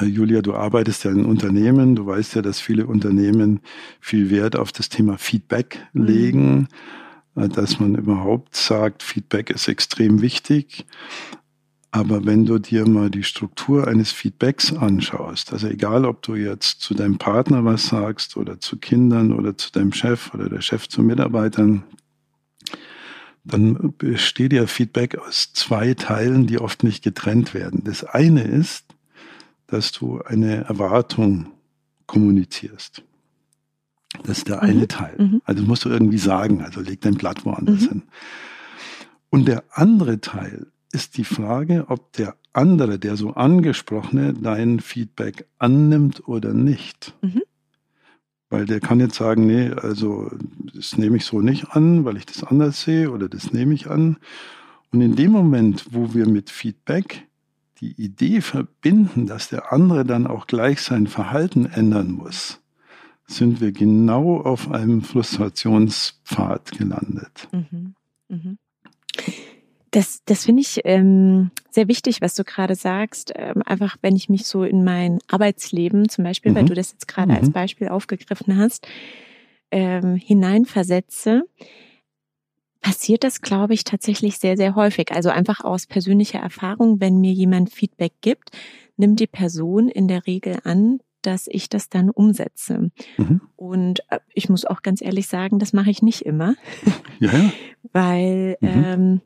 Julia, 0.00 0.42
du 0.42 0.54
arbeitest 0.54 1.04
ja 1.04 1.10
in 1.10 1.24
Unternehmen, 1.24 1.94
du 1.94 2.06
weißt 2.06 2.36
ja, 2.36 2.42
dass 2.42 2.60
viele 2.60 2.86
Unternehmen 2.86 3.60
viel 4.00 4.30
Wert 4.30 4.56
auf 4.56 4.72
das 4.72 4.88
Thema 4.88 5.18
Feedback 5.18 5.78
mhm. 5.92 6.04
legen, 6.04 6.68
mhm. 7.34 7.48
dass 7.50 7.80
man 7.80 7.94
überhaupt 7.94 8.56
sagt, 8.56 9.02
Feedback 9.02 9.50
ist 9.50 9.68
extrem 9.68 10.20
wichtig. 10.20 10.86
Aber 11.94 12.24
wenn 12.24 12.46
du 12.46 12.58
dir 12.58 12.88
mal 12.88 13.10
die 13.10 13.22
Struktur 13.22 13.86
eines 13.86 14.12
Feedbacks 14.12 14.72
anschaust, 14.72 15.52
also 15.52 15.68
egal, 15.68 16.06
ob 16.06 16.22
du 16.22 16.34
jetzt 16.36 16.80
zu 16.80 16.94
deinem 16.94 17.18
Partner 17.18 17.66
was 17.66 17.86
sagst 17.86 18.38
oder 18.38 18.58
zu 18.60 18.78
Kindern 18.78 19.30
oder 19.32 19.58
zu 19.58 19.70
deinem 19.70 19.92
Chef 19.92 20.32
oder 20.32 20.48
der 20.48 20.62
Chef 20.62 20.88
zu 20.88 21.02
Mitarbeitern, 21.02 21.84
dann 23.44 23.94
besteht 23.98 24.54
ja 24.54 24.66
Feedback 24.66 25.18
aus 25.18 25.52
zwei 25.52 25.92
Teilen, 25.92 26.46
die 26.46 26.58
oft 26.58 26.82
nicht 26.82 27.02
getrennt 27.02 27.52
werden. 27.52 27.82
Das 27.84 28.04
eine 28.04 28.42
ist, 28.42 28.86
dass 29.72 29.92
du 29.92 30.20
eine 30.22 30.64
Erwartung 30.64 31.46
kommunizierst. 32.06 33.02
Das 34.24 34.38
ist 34.38 34.48
der 34.48 34.56
mhm. 34.56 34.68
eine 34.68 34.88
Teil. 34.88 35.16
Mhm. 35.18 35.42
Also 35.44 35.62
musst 35.62 35.84
du 35.84 35.88
irgendwie 35.88 36.18
sagen, 36.18 36.62
also 36.62 36.80
leg 36.80 37.00
dein 37.00 37.14
Blatt 37.14 37.44
woanders 37.44 37.82
mhm. 37.82 37.88
hin. 37.88 38.02
Und 39.30 39.48
der 39.48 39.64
andere 39.70 40.20
Teil 40.20 40.66
ist 40.92 41.16
die 41.16 41.24
Frage, 41.24 41.86
ob 41.88 42.12
der 42.12 42.36
andere, 42.52 42.98
der 42.98 43.16
so 43.16 43.30
angesprochene, 43.30 44.34
dein 44.34 44.80
Feedback 44.80 45.46
annimmt 45.58 46.28
oder 46.28 46.52
nicht. 46.52 47.14
Mhm. 47.22 47.42
Weil 48.50 48.66
der 48.66 48.80
kann 48.80 49.00
jetzt 49.00 49.14
sagen, 49.14 49.46
nee, 49.46 49.70
also 49.70 50.30
das 50.74 50.98
nehme 50.98 51.16
ich 51.16 51.24
so 51.24 51.40
nicht 51.40 51.70
an, 51.70 52.04
weil 52.04 52.18
ich 52.18 52.26
das 52.26 52.44
anders 52.44 52.82
sehe 52.82 53.10
oder 53.10 53.30
das 53.30 53.54
nehme 53.54 53.72
ich 53.72 53.88
an. 53.88 54.18
Und 54.92 55.00
in 55.00 55.16
dem 55.16 55.32
Moment, 55.32 55.86
wo 55.92 56.12
wir 56.12 56.28
mit 56.28 56.50
Feedback 56.50 57.26
die 57.82 58.00
Idee 58.00 58.40
verbinden, 58.40 59.26
dass 59.26 59.48
der 59.48 59.72
andere 59.72 60.04
dann 60.04 60.26
auch 60.26 60.46
gleich 60.46 60.80
sein 60.80 61.08
Verhalten 61.08 61.66
ändern 61.66 62.12
muss, 62.12 62.60
sind 63.26 63.60
wir 63.60 63.72
genau 63.72 64.40
auf 64.40 64.70
einem 64.70 65.02
Frustrationspfad 65.02 66.70
gelandet. 66.72 67.48
Mhm. 67.50 67.94
Mhm. 68.28 68.58
Das, 69.90 70.22
das 70.24 70.44
finde 70.46 70.62
ich 70.62 70.80
ähm, 70.84 71.50
sehr 71.70 71.88
wichtig, 71.88 72.22
was 72.22 72.34
du 72.34 72.44
gerade 72.44 72.76
sagst. 72.76 73.32
Ähm, 73.36 73.62
einfach, 73.66 73.96
wenn 74.00 74.16
ich 74.16 74.28
mich 74.28 74.46
so 74.46 74.64
in 74.64 74.84
mein 74.84 75.18
Arbeitsleben 75.26 76.08
zum 76.08 76.24
Beispiel, 76.24 76.52
mhm. 76.52 76.56
weil 76.56 76.64
du 76.64 76.74
das 76.74 76.92
jetzt 76.92 77.08
gerade 77.08 77.32
mhm. 77.32 77.38
als 77.38 77.50
Beispiel 77.50 77.88
aufgegriffen 77.88 78.56
hast, 78.56 78.86
ähm, 79.70 80.14
hineinversetze, 80.14 81.42
passiert 82.82 83.24
das, 83.24 83.40
glaube 83.40 83.72
ich, 83.72 83.84
tatsächlich 83.84 84.38
sehr, 84.38 84.56
sehr 84.56 84.74
häufig. 84.74 85.12
Also 85.12 85.30
einfach 85.30 85.64
aus 85.64 85.86
persönlicher 85.86 86.40
Erfahrung, 86.40 87.00
wenn 87.00 87.18
mir 87.18 87.32
jemand 87.32 87.72
Feedback 87.72 88.12
gibt, 88.20 88.50
nimmt 88.96 89.20
die 89.20 89.26
Person 89.26 89.88
in 89.88 90.08
der 90.08 90.26
Regel 90.26 90.58
an, 90.64 91.00
dass 91.22 91.46
ich 91.46 91.68
das 91.68 91.88
dann 91.88 92.10
umsetze. 92.10 92.90
Mhm. 93.16 93.40
Und 93.56 94.00
äh, 94.10 94.18
ich 94.34 94.48
muss 94.48 94.64
auch 94.64 94.82
ganz 94.82 95.00
ehrlich 95.00 95.28
sagen, 95.28 95.58
das 95.58 95.72
mache 95.72 95.90
ich 95.90 96.02
nicht 96.02 96.22
immer. 96.22 96.54
Ja. 97.20 97.52
Weil 97.92 98.56
mhm. 98.60 98.84
ähm, 98.84 99.20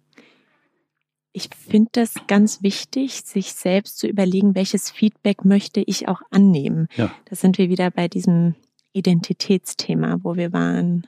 ich 1.32 1.48
finde 1.54 1.88
das 1.92 2.12
ganz 2.26 2.62
wichtig, 2.62 3.22
sich 3.22 3.54
selbst 3.54 3.98
zu 3.98 4.06
überlegen, 4.06 4.54
welches 4.54 4.90
Feedback 4.90 5.46
möchte 5.46 5.82
ich 5.86 6.08
auch 6.08 6.20
annehmen. 6.30 6.88
Ja. 6.96 7.10
Das 7.24 7.40
sind 7.40 7.56
wir 7.56 7.70
wieder 7.70 7.90
bei 7.90 8.06
diesem 8.06 8.54
Identitätsthema, 8.92 10.18
wo 10.22 10.36
wir 10.36 10.52
waren. 10.52 11.06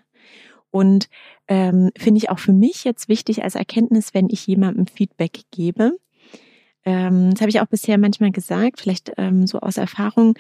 Und 0.71 1.09
ähm, 1.49 1.91
finde 1.97 2.19
ich 2.19 2.31
auch 2.31 2.39
für 2.39 2.53
mich 2.53 2.85
jetzt 2.85 3.09
wichtig 3.09 3.43
als 3.43 3.55
Erkenntnis, 3.55 4.15
wenn 4.15 4.29
ich 4.31 4.47
jemandem 4.47 4.87
Feedback 4.87 5.41
gebe. 5.51 5.99
Ähm, 6.85 7.31
das 7.31 7.41
habe 7.41 7.51
ich 7.51 7.61
auch 7.61 7.67
bisher 7.67 7.99
manchmal 7.99 8.31
gesagt, 8.31 8.81
vielleicht 8.81 9.13
ähm, 9.17 9.47
so 9.47 9.61
aus 9.61 9.77
Erfahrung, 9.77 10.35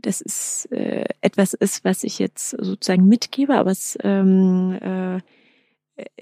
dass 0.00 0.20
es 0.20 0.66
äh, 0.66 1.04
etwas 1.20 1.54
ist, 1.54 1.84
was 1.84 2.04
ich 2.04 2.18
jetzt 2.18 2.50
sozusagen 2.50 3.06
mitgebe, 3.06 3.54
aber 3.54 3.70
es 3.70 3.98
ähm, 4.02 4.78
äh, 4.80 5.20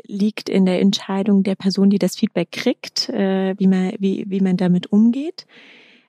liegt 0.07 0.49
in 0.49 0.67
der 0.67 0.81
Entscheidung 0.81 1.43
der 1.43 1.55
Person, 1.55 1.91
die 1.91 1.99
das 1.99 2.17
Feedback 2.17 2.51
kriegt, 2.51 3.09
äh, 3.11 3.55
wie, 3.59 3.67
man, 3.67 3.93
wie, 3.99 4.25
wie 4.29 4.41
man 4.41 4.57
damit 4.57 4.93
umgeht, 4.93 5.47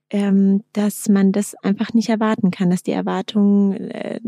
ähm, 0.10 0.64
dass 0.74 1.10
man 1.10 1.32
das 1.32 1.56
einfach 1.56 1.94
nicht 1.94 2.10
erwarten 2.10 2.52
kann, 2.52 2.70
dass 2.70 2.84
die 2.84 2.92
Erwartungen 2.92 3.92
äh, 3.92 4.20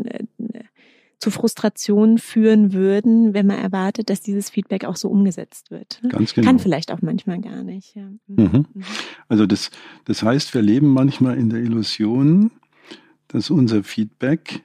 zu 1.24 1.32
Frustrationen 1.32 2.18
führen 2.18 2.74
würden, 2.74 3.34
wenn 3.34 3.48
man 3.48 3.58
erwartet, 3.58 4.10
dass 4.10 4.20
dieses 4.20 4.50
Feedback 4.50 4.84
auch 4.84 4.98
so 4.98 5.08
umgesetzt 5.08 5.72
wird. 5.72 6.02
Ganz 6.10 6.34
genau. 6.34 6.46
Kann 6.46 6.60
vielleicht 6.60 6.92
auch 6.92 7.02
manchmal 7.02 7.40
gar 7.40 7.64
nicht. 7.64 7.96
Ja. 7.96 8.10
Mhm. 8.28 8.66
mhm. 8.74 8.84
Also 9.30 9.46
das, 9.46 9.72
das 10.04 10.22
heißt, 10.22 10.54
wir 10.54 10.62
leben 10.62 10.90
manchmal 10.90 11.38
in 11.38 11.50
der 11.50 11.62
Illusion, 11.62 12.52
dass 13.30 13.50
unser 13.50 13.86
Feedback 13.86 14.64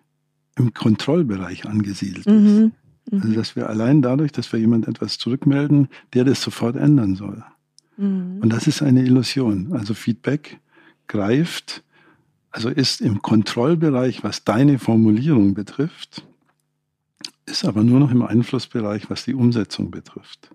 im 0.57 0.75
Kontrollbereich 0.75 1.65
angesiedelt 1.65 2.27
ist. 2.27 2.33
Mhm. 2.33 2.73
Also, 3.13 3.29
mhm. 3.29 3.35
dass 3.35 3.55
wir 3.55 3.69
allein 3.69 4.03
dadurch, 4.03 4.33
dass 4.33 4.53
wir 4.53 4.59
jemand 4.59 4.89
etwas 4.89 5.17
zurückmelden, 5.19 5.87
der 6.13 6.25
das 6.25 6.43
sofort 6.43 6.75
ändern 6.75 7.15
soll. 7.15 7.45
Mhm. 7.99 8.41
Und 8.43 8.53
das 8.53 8.67
ist 8.67 8.83
eine 8.83 9.05
Illusion. 9.05 9.75
Also 9.75 9.95
Feedback 9.95 10.59
greift, 11.07 11.85
also 12.51 12.69
ist 12.69 13.01
im 13.01 13.23
Kontrollbereich, 13.23 14.25
was 14.25 14.43
deine 14.43 14.81
Formulierung 14.81 15.55
betrifft, 15.55 16.25
ist 17.49 17.65
aber 17.65 17.83
nur 17.83 18.01
noch 18.01 18.11
im 18.11 18.23
Einflussbereich, 18.23 19.11
was 19.11 19.25
die 19.25 19.35
Umsetzung 19.35 19.91
betrifft. 19.91 20.51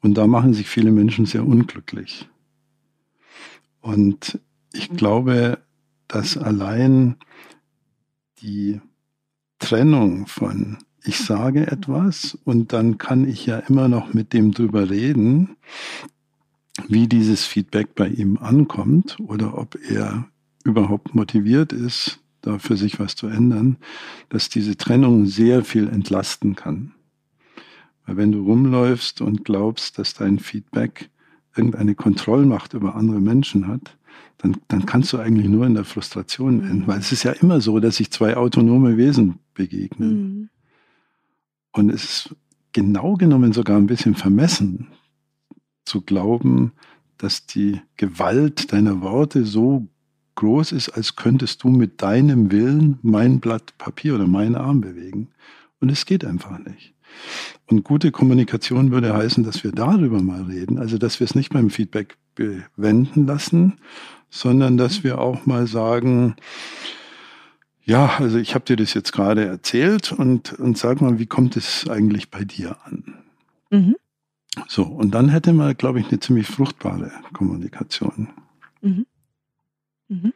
Und 0.00 0.14
da 0.14 0.26
machen 0.26 0.54
sich 0.54 0.68
viele 0.68 0.92
Menschen 0.92 1.26
sehr 1.26 1.46
unglücklich. 1.46 2.28
Und 3.80 4.38
ich 4.72 4.90
mhm. 4.90 4.96
glaube, 4.96 5.58
dass 6.08 6.36
allein 6.36 7.16
die 8.40 8.80
Trennung 9.58 10.26
von 10.26 10.78
ich 11.06 11.18
sage 11.18 11.70
etwas 11.70 12.36
und 12.44 12.72
dann 12.72 12.96
kann 12.96 13.28
ich 13.28 13.44
ja 13.44 13.58
immer 13.58 13.88
noch 13.88 14.14
mit 14.14 14.32
dem 14.32 14.52
drüber 14.52 14.88
reden, 14.88 15.56
wie 16.88 17.06
dieses 17.06 17.44
Feedback 17.44 17.94
bei 17.94 18.08
ihm 18.08 18.38
ankommt 18.38 19.18
oder 19.20 19.58
ob 19.58 19.76
er 19.88 20.26
überhaupt 20.64 21.14
motiviert 21.14 21.72
ist, 21.72 22.20
da 22.46 22.58
für 22.58 22.76
sich 22.76 23.00
was 23.00 23.16
zu 23.16 23.26
ändern, 23.26 23.76
dass 24.28 24.48
diese 24.48 24.76
Trennung 24.76 25.26
sehr 25.26 25.64
viel 25.64 25.88
entlasten 25.88 26.54
kann. 26.54 26.92
Weil 28.06 28.16
wenn 28.16 28.32
du 28.32 28.42
rumläufst 28.42 29.20
und 29.20 29.44
glaubst, 29.44 29.98
dass 29.98 30.14
dein 30.14 30.38
Feedback 30.38 31.10
irgendeine 31.56 31.94
Kontrollmacht 31.94 32.74
über 32.74 32.96
andere 32.96 33.20
Menschen 33.20 33.68
hat, 33.68 33.96
dann, 34.38 34.56
dann 34.68 34.84
kannst 34.84 35.12
du 35.12 35.18
eigentlich 35.18 35.48
nur 35.48 35.66
in 35.66 35.74
der 35.74 35.84
Frustration 35.84 36.62
enden. 36.62 36.86
Weil 36.86 36.98
es 36.98 37.12
ist 37.12 37.22
ja 37.22 37.32
immer 37.32 37.60
so, 37.60 37.78
dass 37.80 37.96
sich 37.96 38.10
zwei 38.10 38.36
autonome 38.36 38.96
Wesen 38.96 39.38
begegnen. 39.54 40.10
Mhm. 40.10 40.48
Und 41.72 41.90
es 41.90 42.04
ist 42.04 42.36
genau 42.72 43.14
genommen 43.14 43.52
sogar 43.52 43.76
ein 43.76 43.86
bisschen 43.86 44.14
vermessen 44.14 44.88
zu 45.84 46.02
glauben, 46.02 46.72
dass 47.16 47.46
die 47.46 47.80
Gewalt 47.96 48.72
deiner 48.72 49.00
Worte 49.00 49.44
so 49.44 49.88
groß 50.34 50.72
ist, 50.72 50.90
als 50.90 51.16
könntest 51.16 51.62
du 51.62 51.68
mit 51.68 52.02
deinem 52.02 52.50
Willen 52.50 52.98
mein 53.02 53.40
Blatt 53.40 53.76
Papier 53.78 54.14
oder 54.14 54.26
meinen 54.26 54.56
Arm 54.56 54.80
bewegen. 54.80 55.28
Und 55.80 55.90
es 55.90 56.06
geht 56.06 56.24
einfach 56.24 56.58
nicht. 56.58 56.94
Und 57.66 57.84
gute 57.84 58.10
Kommunikation 58.10 58.90
würde 58.90 59.14
heißen, 59.14 59.44
dass 59.44 59.64
wir 59.64 59.72
darüber 59.72 60.20
mal 60.20 60.42
reden, 60.42 60.78
also 60.78 60.98
dass 60.98 61.20
wir 61.20 61.24
es 61.24 61.34
nicht 61.34 61.52
beim 61.52 61.70
Feedback 61.70 62.16
bewenden 62.34 63.26
lassen, 63.26 63.74
sondern 64.30 64.76
dass 64.76 65.04
wir 65.04 65.20
auch 65.20 65.46
mal 65.46 65.66
sagen, 65.66 66.34
ja, 67.84 68.16
also 68.18 68.38
ich 68.38 68.54
habe 68.54 68.64
dir 68.64 68.76
das 68.76 68.94
jetzt 68.94 69.12
gerade 69.12 69.44
erzählt 69.44 70.12
und, 70.12 70.54
und 70.54 70.78
sag 70.78 71.00
mal, 71.00 71.18
wie 71.18 71.26
kommt 71.26 71.56
es 71.56 71.88
eigentlich 71.88 72.30
bei 72.30 72.44
dir 72.44 72.76
an? 72.84 73.14
Mhm. 73.70 73.96
So, 74.68 74.84
und 74.84 75.12
dann 75.14 75.28
hätte 75.28 75.52
man, 75.52 75.76
glaube 75.76 76.00
ich, 76.00 76.08
eine 76.08 76.20
ziemlich 76.20 76.46
fruchtbare 76.46 77.12
Kommunikation. 77.32 78.28
Mhm. 78.80 79.06
Mhm. 80.08 80.32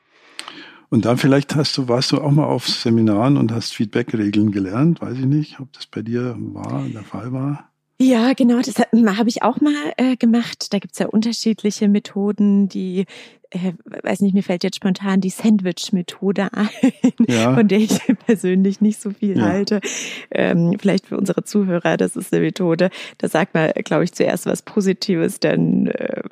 Und 0.90 1.04
dann 1.04 1.18
vielleicht 1.18 1.54
hast 1.54 1.76
du, 1.76 1.88
warst 1.88 2.12
du 2.12 2.20
auch 2.20 2.30
mal 2.30 2.46
auf 2.46 2.66
Seminaren 2.66 3.36
und 3.36 3.52
hast 3.52 3.74
Feedback-Regeln 3.74 4.52
gelernt, 4.52 5.02
weiß 5.02 5.18
ich 5.18 5.26
nicht, 5.26 5.60
ob 5.60 5.72
das 5.72 5.86
bei 5.86 6.00
dir 6.00 6.34
war, 6.38 6.86
der 6.88 7.02
Fall 7.02 7.32
war. 7.32 7.70
Ja, 8.00 8.32
genau, 8.32 8.60
das 8.60 8.78
habe 8.78 9.28
ich 9.28 9.42
auch 9.42 9.60
mal 9.60 9.74
äh, 9.96 10.16
gemacht. 10.16 10.72
Da 10.72 10.78
gibt's 10.78 11.00
ja 11.00 11.06
unterschiedliche 11.06 11.88
Methoden, 11.88 12.68
die 12.68 13.06
äh, 13.50 13.72
weiß 13.86 14.20
nicht, 14.20 14.34
mir 14.34 14.42
fällt 14.42 14.64
jetzt 14.64 14.76
spontan 14.76 15.20
die 15.20 15.30
Sandwich-Methode 15.30 16.48
ein, 16.52 16.92
ja. 17.26 17.54
von 17.54 17.68
der 17.68 17.78
ich 17.78 18.00
persönlich 18.26 18.80
nicht 18.80 19.00
so 19.00 19.10
viel 19.10 19.38
ja. 19.38 19.44
halte. 19.44 19.80
Ähm, 20.30 20.76
vielleicht 20.78 21.06
für 21.06 21.16
unsere 21.16 21.44
Zuhörer, 21.44 21.96
das 21.96 22.16
ist 22.16 22.32
eine 22.32 22.42
Methode, 22.42 22.90
da 23.18 23.28
sagt 23.28 23.54
man, 23.54 23.70
glaube 23.84 24.04
ich, 24.04 24.12
zuerst 24.12 24.46
was 24.46 24.62
Positives, 24.62 25.40
dann 25.40 25.86
äh, 25.86 26.22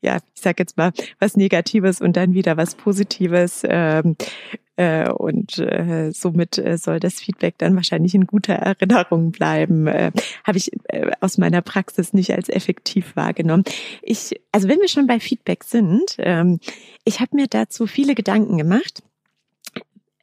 ja, 0.00 0.16
ich 0.34 0.42
sag 0.42 0.58
jetzt 0.60 0.76
mal 0.76 0.92
was 1.18 1.36
Negatives 1.36 2.00
und 2.00 2.16
dann 2.16 2.34
wieder 2.34 2.56
was 2.56 2.74
Positives. 2.74 3.62
Ähm, 3.64 4.16
Äh, 4.16 4.65
und 5.10 5.58
äh, 5.58 6.10
somit 6.12 6.58
äh, 6.58 6.76
soll 6.76 7.00
das 7.00 7.14
Feedback 7.14 7.56
dann 7.58 7.76
wahrscheinlich 7.76 8.14
in 8.14 8.26
guter 8.26 8.54
Erinnerung 8.54 9.30
bleiben. 9.32 9.86
Äh, 9.86 10.12
Habe 10.44 10.58
ich 10.58 10.72
äh, 10.88 11.10
aus 11.20 11.38
meiner 11.38 11.62
Praxis 11.62 12.12
nicht 12.12 12.34
als 12.34 12.48
effektiv 12.48 13.16
wahrgenommen. 13.16 13.64
Ich, 14.02 14.40
also 14.52 14.68
wenn 14.68 14.80
wir 14.80 14.88
schon 14.88 15.06
bei 15.06 15.20
Feedback 15.20 15.64
sind, 15.64 16.16
ähm, 16.18 16.60
ich 17.04 17.20
habe 17.20 17.36
mir 17.36 17.46
dazu 17.46 17.86
viele 17.86 18.14
Gedanken 18.14 18.58
gemacht. 18.58 19.02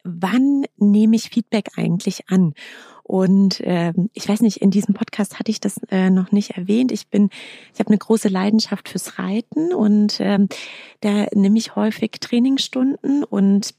Wann 0.04 0.64
nehme 0.76 1.16
ich 1.16 1.30
Feedback 1.30 1.70
eigentlich 1.76 2.28
an? 2.28 2.54
Und 3.04 3.60
äh, 3.60 3.92
ich 4.14 4.26
weiß 4.26 4.40
nicht, 4.40 4.62
in 4.62 4.70
diesem 4.70 4.94
Podcast 4.94 5.38
hatte 5.38 5.50
ich 5.50 5.60
das 5.60 5.78
äh, 5.90 6.08
noch 6.08 6.32
nicht 6.32 6.52
erwähnt. 6.52 6.90
Ich 6.90 7.08
bin, 7.08 7.28
ich 7.72 7.78
habe 7.78 7.90
eine 7.90 7.98
große 7.98 8.28
Leidenschaft 8.28 8.88
fürs 8.88 9.18
Reiten 9.18 9.74
und 9.74 10.20
ähm, 10.20 10.48
da 11.00 11.26
nehme 11.34 11.58
ich 11.58 11.76
häufig 11.76 12.12
Trainingsstunden 12.12 13.22
und 13.22 13.74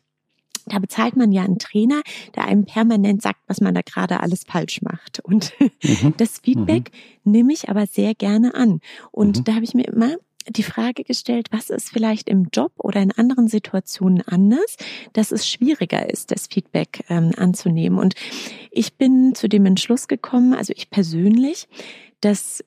da 0.65 0.79
bezahlt 0.79 1.15
man 1.15 1.31
ja 1.31 1.43
einen 1.43 1.59
Trainer, 1.59 2.01
der 2.35 2.45
einem 2.45 2.65
permanent 2.65 3.21
sagt, 3.21 3.39
was 3.47 3.61
man 3.61 3.73
da 3.73 3.81
gerade 3.81 4.19
alles 4.19 4.43
falsch 4.43 4.81
macht. 4.81 5.19
Und 5.19 5.53
mhm. 5.59 6.13
das 6.17 6.39
Feedback 6.39 6.91
mhm. 7.23 7.31
nehme 7.31 7.53
ich 7.53 7.69
aber 7.69 7.87
sehr 7.87 8.15
gerne 8.15 8.55
an. 8.55 8.79
Und 9.11 9.39
mhm. 9.39 9.43
da 9.43 9.55
habe 9.55 9.65
ich 9.65 9.73
mir 9.73 9.85
immer 9.85 10.15
die 10.47 10.63
Frage 10.63 11.03
gestellt, 11.03 11.47
was 11.51 11.69
ist 11.69 11.89
vielleicht 11.89 12.29
im 12.29 12.49
Job 12.53 12.71
oder 12.77 13.01
in 13.01 13.11
anderen 13.11 13.47
Situationen 13.47 14.21
anders, 14.21 14.77
dass 15.13 15.31
es 15.31 15.49
schwieriger 15.49 16.09
ist, 16.09 16.31
das 16.31 16.47
Feedback 16.47 17.03
ähm, 17.09 17.31
anzunehmen. 17.35 17.97
Und 17.97 18.15
ich 18.71 18.95
bin 18.95 19.33
zu 19.33 19.49
dem 19.49 19.65
Entschluss 19.65 20.07
gekommen, 20.07 20.53
also 20.53 20.73
ich 20.75 20.89
persönlich, 20.91 21.67
dass 22.21 22.63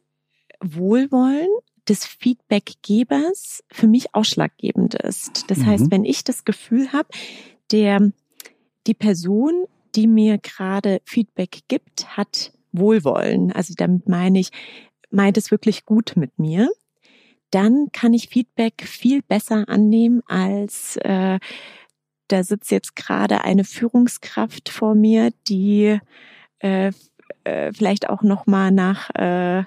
Wohlwollen 0.60 1.48
des 1.88 2.04
Feedbackgebers 2.04 3.62
für 3.70 3.86
mich 3.86 4.14
ausschlaggebend 4.14 4.94
ist. 4.94 5.50
Das 5.50 5.58
mhm. 5.58 5.66
heißt, 5.66 5.90
wenn 5.90 6.04
ich 6.04 6.24
das 6.24 6.44
Gefühl 6.44 6.92
habe, 6.92 7.08
der 7.72 8.12
die 8.86 8.94
Person, 8.94 9.66
die 9.94 10.06
mir 10.06 10.38
gerade 10.38 11.00
Feedback 11.04 11.60
gibt, 11.68 12.16
hat 12.16 12.52
Wohlwollen. 12.72 13.52
Also 13.52 13.74
damit 13.76 14.08
meine 14.08 14.38
ich, 14.40 14.50
meint 15.10 15.36
es 15.36 15.50
wirklich 15.50 15.84
gut 15.84 16.14
mit 16.16 16.38
mir 16.38 16.68
dann 17.50 17.88
kann 17.92 18.12
ich 18.12 18.28
Feedback 18.28 18.82
viel 18.82 19.22
besser 19.22 19.68
annehmen 19.68 20.22
als 20.26 20.96
äh, 20.98 21.38
da 22.28 22.44
sitzt 22.44 22.70
jetzt 22.70 22.94
gerade 22.94 23.42
eine 23.42 23.64
Führungskraft 23.64 24.68
vor 24.68 24.94
mir, 24.94 25.30
die 25.48 25.98
äh, 26.58 26.92
äh, 27.44 27.72
vielleicht 27.72 28.10
auch 28.10 28.22
noch 28.22 28.46
mal 28.46 28.70
nach 28.70 29.08
äh, 29.14 29.64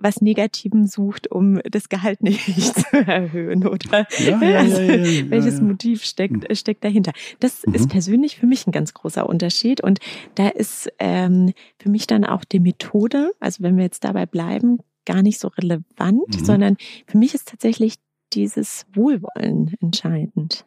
was 0.00 0.20
Negativem 0.20 0.86
sucht, 0.86 1.30
um 1.30 1.60
das 1.70 1.88
Gehalt 1.88 2.22
nicht 2.22 2.74
zu 2.74 2.96
erhöhen 2.96 3.66
oder 3.66 4.06
ja, 4.18 4.42
ja, 4.42 4.58
also, 4.58 4.80
ja, 4.80 5.30
welches 5.30 5.60
Motiv 5.60 6.04
steckt, 6.04 6.56
steckt 6.56 6.84
dahinter. 6.84 7.12
Das 7.40 7.66
mhm. 7.66 7.74
ist 7.74 7.88
persönlich 7.88 8.36
für 8.36 8.46
mich 8.46 8.66
ein 8.66 8.72
ganz 8.72 8.94
großer 8.94 9.28
Unterschied 9.28 9.82
und 9.82 9.98
da 10.34 10.48
ist 10.48 10.90
ähm, 10.98 11.52
für 11.78 11.90
mich 11.90 12.06
dann 12.06 12.24
auch 12.24 12.44
die 12.44 12.60
Methode, 12.60 13.32
also 13.40 13.62
wenn 13.62 13.76
wir 13.76 13.84
jetzt 13.84 14.04
dabei 14.04 14.26
bleiben, 14.26 14.78
gar 15.04 15.22
nicht 15.22 15.38
so 15.38 15.48
relevant, 15.48 16.28
mhm. 16.28 16.44
sondern 16.44 16.76
für 17.06 17.18
mich 17.18 17.34
ist 17.34 17.48
tatsächlich 17.48 17.94
dieses 18.34 18.86
Wohlwollen 18.92 19.74
entscheidend. 19.80 20.66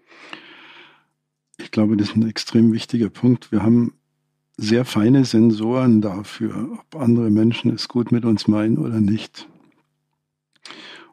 Ich 1.60 1.72
glaube, 1.72 1.96
das 1.96 2.10
ist 2.10 2.16
ein 2.16 2.28
extrem 2.28 2.74
wichtiger 2.74 3.10
Punkt. 3.10 3.52
Wir 3.52 3.62
haben 3.62 3.94
sehr 4.62 4.86
feine 4.86 5.26
Sensoren 5.26 6.02
dafür, 6.02 6.70
ob 6.80 7.02
andere 7.02 7.30
Menschen 7.30 7.74
es 7.74 7.88
gut 7.88 8.12
mit 8.12 8.26
uns 8.26 8.48
meinen 8.48 8.78
oder 8.78 9.02
nicht. 9.02 9.48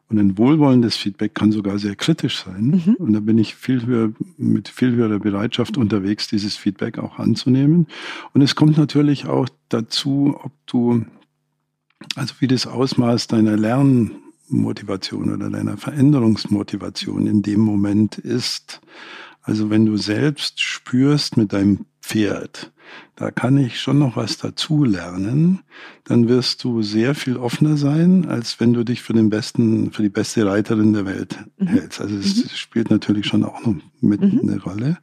Und 0.07 0.17
ein 0.17 0.37
wohlwollendes 0.37 0.97
Feedback 0.97 1.35
kann 1.35 1.51
sogar 1.51 1.77
sehr 1.77 1.95
kritisch 1.95 2.43
sein. 2.43 2.81
Mhm. 2.85 2.95
Und 2.95 3.13
da 3.13 3.19
bin 3.19 3.37
ich 3.37 3.55
viel 3.55 3.85
höher, 3.85 4.11
mit 4.37 4.67
viel 4.67 4.91
höherer 4.91 5.19
Bereitschaft 5.19 5.77
unterwegs, 5.77 6.27
dieses 6.27 6.55
Feedback 6.55 6.97
auch 6.97 7.19
anzunehmen. 7.19 7.87
Und 8.33 8.41
es 8.41 8.55
kommt 8.55 8.77
natürlich 8.77 9.27
auch 9.27 9.47
dazu, 9.69 10.39
ob 10.41 10.51
du 10.65 11.05
also 12.15 12.35
wie 12.39 12.47
das 12.47 12.65
Ausmaß 12.65 13.27
deiner 13.27 13.57
Lernmotivation 13.57 15.33
oder 15.33 15.49
deiner 15.49 15.77
Veränderungsmotivation 15.77 17.27
in 17.27 17.41
dem 17.41 17.59
Moment 17.59 18.17
ist. 18.17 18.81
Also 19.41 19.69
wenn 19.69 19.85
du 19.85 19.97
selbst 19.97 20.59
spürst 20.61 21.37
mit 21.37 21.53
deinem 21.53 21.85
Pferd, 22.01 22.71
da 23.15 23.31
kann 23.31 23.57
ich 23.57 23.79
schon 23.79 23.99
noch 23.99 24.15
was 24.15 24.37
dazu 24.37 24.83
lernen, 24.83 25.59
dann 26.05 26.27
wirst 26.27 26.63
du 26.63 26.81
sehr 26.81 27.13
viel 27.15 27.37
offener 27.37 27.77
sein, 27.77 28.27
als 28.27 28.59
wenn 28.59 28.73
du 28.73 28.83
dich 28.83 29.01
für 29.01 29.13
den 29.13 29.29
besten, 29.29 29.91
für 29.91 30.01
die 30.01 30.09
beste 30.09 30.45
Reiterin 30.45 30.93
der 30.93 31.05
Welt 31.05 31.37
mhm. 31.57 31.67
hältst. 31.67 32.01
Also 32.01 32.15
es 32.15 32.35
mhm. 32.37 32.49
spielt 32.49 32.89
natürlich 32.89 33.27
schon 33.27 33.43
auch 33.43 33.63
noch 33.65 33.75
mit 34.01 34.21
mhm. 34.21 34.39
eine 34.43 34.61
Rolle. 34.61 34.97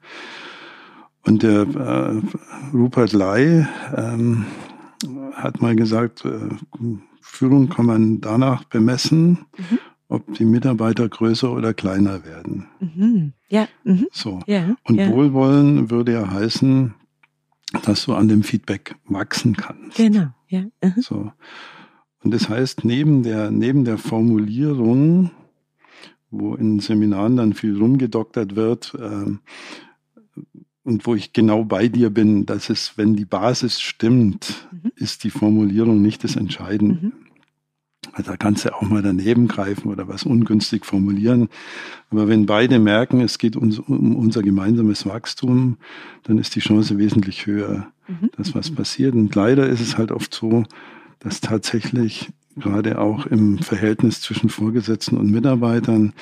Und 1.22 1.42
der 1.42 1.62
äh, 1.62 2.74
Rupert 2.76 3.12
Lai, 3.12 3.68
ähm, 3.94 4.46
hat 5.34 5.60
mal 5.60 5.76
gesagt, 5.76 6.24
äh, 6.24 6.48
Führung 7.20 7.68
kann 7.68 7.86
man 7.86 8.20
danach 8.20 8.64
bemessen, 8.64 9.46
mhm. 9.58 9.78
Ob 10.08 10.34
die 10.34 10.44
Mitarbeiter 10.44 11.08
größer 11.08 11.52
oder 11.52 11.74
kleiner 11.74 12.24
werden. 12.24 12.66
Mhm. 12.80 13.32
Ja. 13.48 13.68
Mhm. 13.84 14.06
So. 14.12 14.40
Ja. 14.46 14.76
Und 14.84 14.96
ja. 14.96 15.10
Wohlwollen 15.10 15.90
würde 15.90 16.12
ja 16.12 16.30
heißen, 16.30 16.94
dass 17.82 18.04
du 18.04 18.14
an 18.14 18.28
dem 18.28 18.42
Feedback 18.42 18.94
wachsen 19.04 19.56
kannst. 19.56 19.96
Genau. 19.96 20.28
Ja. 20.48 20.62
Mhm. 20.82 20.94
So. 21.00 21.32
Und 22.22 22.34
das 22.34 22.48
heißt, 22.48 22.84
neben 22.84 23.22
der, 23.22 23.50
neben 23.50 23.84
der 23.84 23.98
Formulierung, 23.98 25.30
wo 26.30 26.54
in 26.54 26.80
Seminaren 26.80 27.36
dann 27.36 27.52
viel 27.52 27.76
rumgedoktert 27.76 28.56
wird, 28.56 28.94
äh, 28.94 29.32
und 30.86 31.04
wo 31.04 31.16
ich 31.16 31.32
genau 31.32 31.64
bei 31.64 31.88
dir 31.88 32.10
bin, 32.10 32.46
dass 32.46 32.70
es, 32.70 32.96
wenn 32.96 33.16
die 33.16 33.24
Basis 33.24 33.80
stimmt, 33.80 34.68
mhm. 34.70 34.92
ist 34.94 35.24
die 35.24 35.30
Formulierung 35.30 36.00
nicht 36.00 36.22
das 36.22 36.36
Entscheidende. 36.36 37.06
Mhm. 37.06 37.12
Also 38.12 38.30
da 38.30 38.36
kannst 38.36 38.64
du 38.64 38.74
auch 38.74 38.82
mal 38.82 39.02
daneben 39.02 39.48
greifen 39.48 39.88
oder 39.90 40.08
was 40.08 40.24
ungünstig 40.24 40.84
formulieren. 40.84 41.48
Aber 42.10 42.28
wenn 42.28 42.46
beide 42.46 42.78
merken, 42.78 43.20
es 43.20 43.38
geht 43.38 43.56
uns 43.56 43.78
um 43.78 44.16
unser 44.16 44.42
gemeinsames 44.42 45.06
Wachstum, 45.06 45.78
dann 46.24 46.38
ist 46.38 46.54
die 46.54 46.60
Chance 46.60 46.98
wesentlich 46.98 47.46
höher, 47.46 47.88
mhm. 48.08 48.30
dass 48.36 48.54
was 48.54 48.70
passiert. 48.70 49.14
Und 49.14 49.34
leider 49.34 49.66
ist 49.68 49.80
es 49.80 49.98
halt 49.98 50.12
oft 50.12 50.34
so, 50.34 50.64
dass 51.18 51.40
tatsächlich 51.40 52.30
gerade 52.56 52.98
auch 52.98 53.26
im 53.26 53.58
Verhältnis 53.58 54.20
zwischen 54.20 54.48
Vorgesetzten 54.48 55.16
und 55.16 55.30
Mitarbeitern 55.30 56.14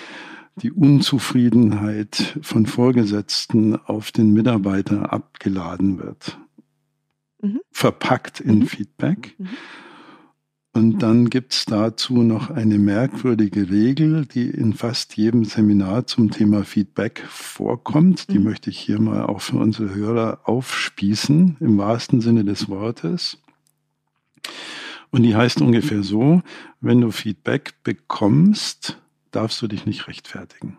die 0.57 0.73
Unzufriedenheit 0.73 2.39
von 2.43 2.67
Vorgesetzten 2.67 3.77
auf 3.77 4.13
den 4.13 4.33
Mitarbeiter 4.33 5.13
abgeladen 5.13 5.99
wird. 5.99 6.39
Mhm. 7.43 7.61
Verpackt 7.71 8.41
in 8.41 8.61
mhm. 8.61 8.67
Feedback. 8.67 9.37
Mhm. 10.75 10.83
Und 10.83 10.99
dann 11.03 11.31
gibt's 11.31 11.65
dazu 11.65 12.23
noch 12.23 12.51
eine 12.51 12.79
merkwürdige 12.79 13.71
Regel, 13.71 14.27
die 14.27 14.51
in 14.51 14.75
fast 14.75 15.17
jedem 15.17 15.45
Seminar 15.45 16.07
zum 16.07 16.31
Thema 16.31 16.65
Feedback 16.65 17.25
vorkommt. 17.29 18.31
Die 18.31 18.39
mhm. 18.39 18.45
möchte 18.45 18.71
ich 18.71 18.79
hier 18.79 19.01
mal 19.01 19.25
auch 19.25 19.41
für 19.41 19.57
unsere 19.57 19.95
Hörer 19.95 20.41
aufspießen, 20.45 21.57
im 21.61 21.79
wahrsten 21.79 22.21
Sinne 22.21 22.45
des 22.45 22.69
Wortes. 22.69 23.39
Und 25.11 25.23
die 25.23 25.37
heißt 25.37 25.61
ungefähr 25.61 26.03
so, 26.03 26.43
wenn 26.81 27.01
du 27.01 27.11
Feedback 27.13 27.75
bekommst, 27.85 28.99
darfst 29.31 29.63
du 29.63 29.69
dich 29.69 29.87
nicht 29.87 30.09
rechtfertigen. 30.09 30.77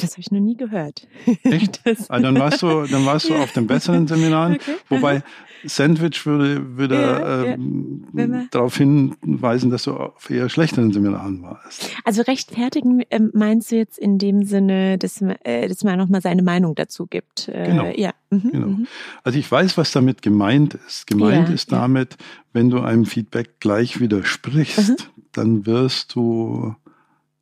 Das 0.00 0.12
habe 0.12 0.20
ich 0.20 0.30
noch 0.30 0.40
nie 0.40 0.56
gehört. 0.56 1.06
Echt? 1.42 1.80
ah, 2.08 2.18
dann 2.18 2.38
warst 2.38 2.62
du, 2.62 2.84
dann 2.84 3.04
warst 3.06 3.28
du 3.28 3.34
auf 3.34 3.52
den 3.52 3.66
besseren 3.66 4.06
Seminaren. 4.06 4.54
Okay. 4.54 4.74
Wobei 4.88 5.22
Sandwich 5.64 6.24
würde, 6.26 6.76
würde 6.76 6.94
ja, 6.94 7.44
ähm, 7.44 8.04
ja. 8.14 8.44
darauf 8.50 8.76
hinweisen, 8.76 9.70
dass 9.70 9.84
du 9.84 9.94
auf 9.94 10.30
eher 10.30 10.48
schlechteren 10.48 10.92
Seminaren 10.92 11.42
warst. 11.42 11.90
Also 12.04 12.22
rechtfertigen 12.22 13.02
ähm, 13.10 13.30
meinst 13.34 13.72
du 13.72 13.76
jetzt 13.76 13.98
in 13.98 14.18
dem 14.18 14.44
Sinne, 14.44 14.98
dass, 14.98 15.20
äh, 15.20 15.68
dass 15.68 15.84
man 15.84 15.98
nochmal 15.98 16.20
seine 16.20 16.42
Meinung 16.42 16.74
dazu 16.74 17.06
gibt? 17.06 17.48
Äh, 17.48 17.66
genau. 17.66 17.92
Ja. 17.96 18.12
Mhm, 18.30 18.50
genau. 18.52 18.66
Mhm. 18.66 18.86
Also 19.24 19.38
ich 19.38 19.50
weiß, 19.50 19.76
was 19.76 19.92
damit 19.92 20.22
gemeint 20.22 20.74
ist. 20.86 21.06
Gemeint 21.06 21.48
ja, 21.48 21.54
ist 21.54 21.72
damit, 21.72 22.16
wenn 22.52 22.70
du 22.70 22.80
einem 22.80 23.04
Feedback 23.04 23.60
gleich 23.60 24.00
widersprichst, 24.00 24.88
mhm. 24.88 24.96
dann 25.32 25.66
wirst 25.66 26.14
du 26.14 26.74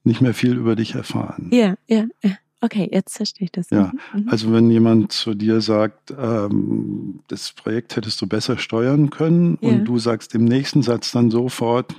nicht 0.05 0.21
mehr 0.21 0.35
viel 0.35 0.57
über 0.57 0.77
dich 0.77 0.95
erfahren. 0.95 1.51
Ja, 1.53 1.75
ja, 1.89 2.05
ja. 2.23 2.31
Okay, 2.67 2.89
jetzt 2.91 3.17
verstehe 3.17 3.45
ich 3.45 3.53
das. 3.53 3.71
Ja, 3.71 3.93
mhm. 4.13 4.23
mhm. 4.23 4.29
also 4.29 4.53
wenn 4.53 4.69
jemand 4.71 5.13
zu 5.13 5.35
dir 5.35 5.61
sagt, 5.61 6.13
ähm, 6.19 7.21
das 7.29 7.53
Projekt 7.53 7.95
hättest 7.95 8.21
du 8.21 8.27
besser 8.27 8.59
steuern 8.59 9.11
können 9.11 9.57
ja. 9.61 9.69
und 9.69 9.85
du 9.85 9.99
sagst 10.01 10.35
im 10.35 10.45
nächsten 10.45 10.83
Satz 10.83 11.13
dann 11.13 11.31
sofort, 11.31 11.95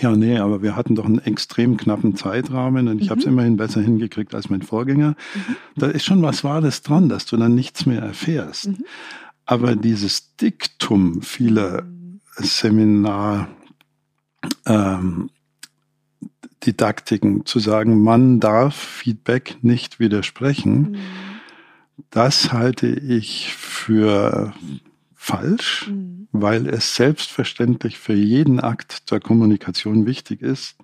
ja, 0.00 0.16
nee, 0.16 0.38
aber 0.38 0.62
wir 0.62 0.76
hatten 0.76 0.94
doch 0.94 1.04
einen 1.04 1.18
extrem 1.18 1.76
knappen 1.76 2.16
Zeitrahmen 2.16 2.88
und 2.88 3.02
ich 3.02 3.08
mhm. 3.08 3.10
habe 3.10 3.20
es 3.20 3.26
immerhin 3.26 3.58
besser 3.58 3.82
hingekriegt 3.82 4.34
als 4.34 4.48
mein 4.48 4.62
Vorgänger. 4.62 5.10
Mhm. 5.10 5.56
Da 5.76 5.88
ist 5.88 6.06
schon 6.06 6.22
was 6.22 6.42
Wahres 6.42 6.80
dran, 6.80 7.10
dass 7.10 7.26
du 7.26 7.36
dann 7.36 7.54
nichts 7.54 7.84
mehr 7.84 8.00
erfährst. 8.00 8.68
Mhm. 8.68 8.84
Aber 9.44 9.76
dieses 9.76 10.36
Diktum 10.36 11.20
vieler 11.20 11.82
mhm. 11.82 12.20
Seminar 12.38 13.48
ähm, 14.64 15.28
Didaktiken 16.64 17.44
zu 17.44 17.58
sagen, 17.58 18.02
man 18.02 18.40
darf 18.40 18.74
Feedback 18.74 19.58
nicht 19.62 20.00
widersprechen, 20.00 20.92
mhm. 20.92 20.96
das 22.10 22.52
halte 22.52 22.86
ich 22.88 23.54
für 23.54 24.54
falsch, 25.14 25.88
mhm. 25.88 26.28
weil 26.32 26.66
es 26.66 26.96
selbstverständlich 26.96 27.98
für 27.98 28.14
jeden 28.14 28.60
Akt 28.60 29.10
der 29.10 29.20
Kommunikation 29.20 30.06
wichtig 30.06 30.42
ist, 30.42 30.76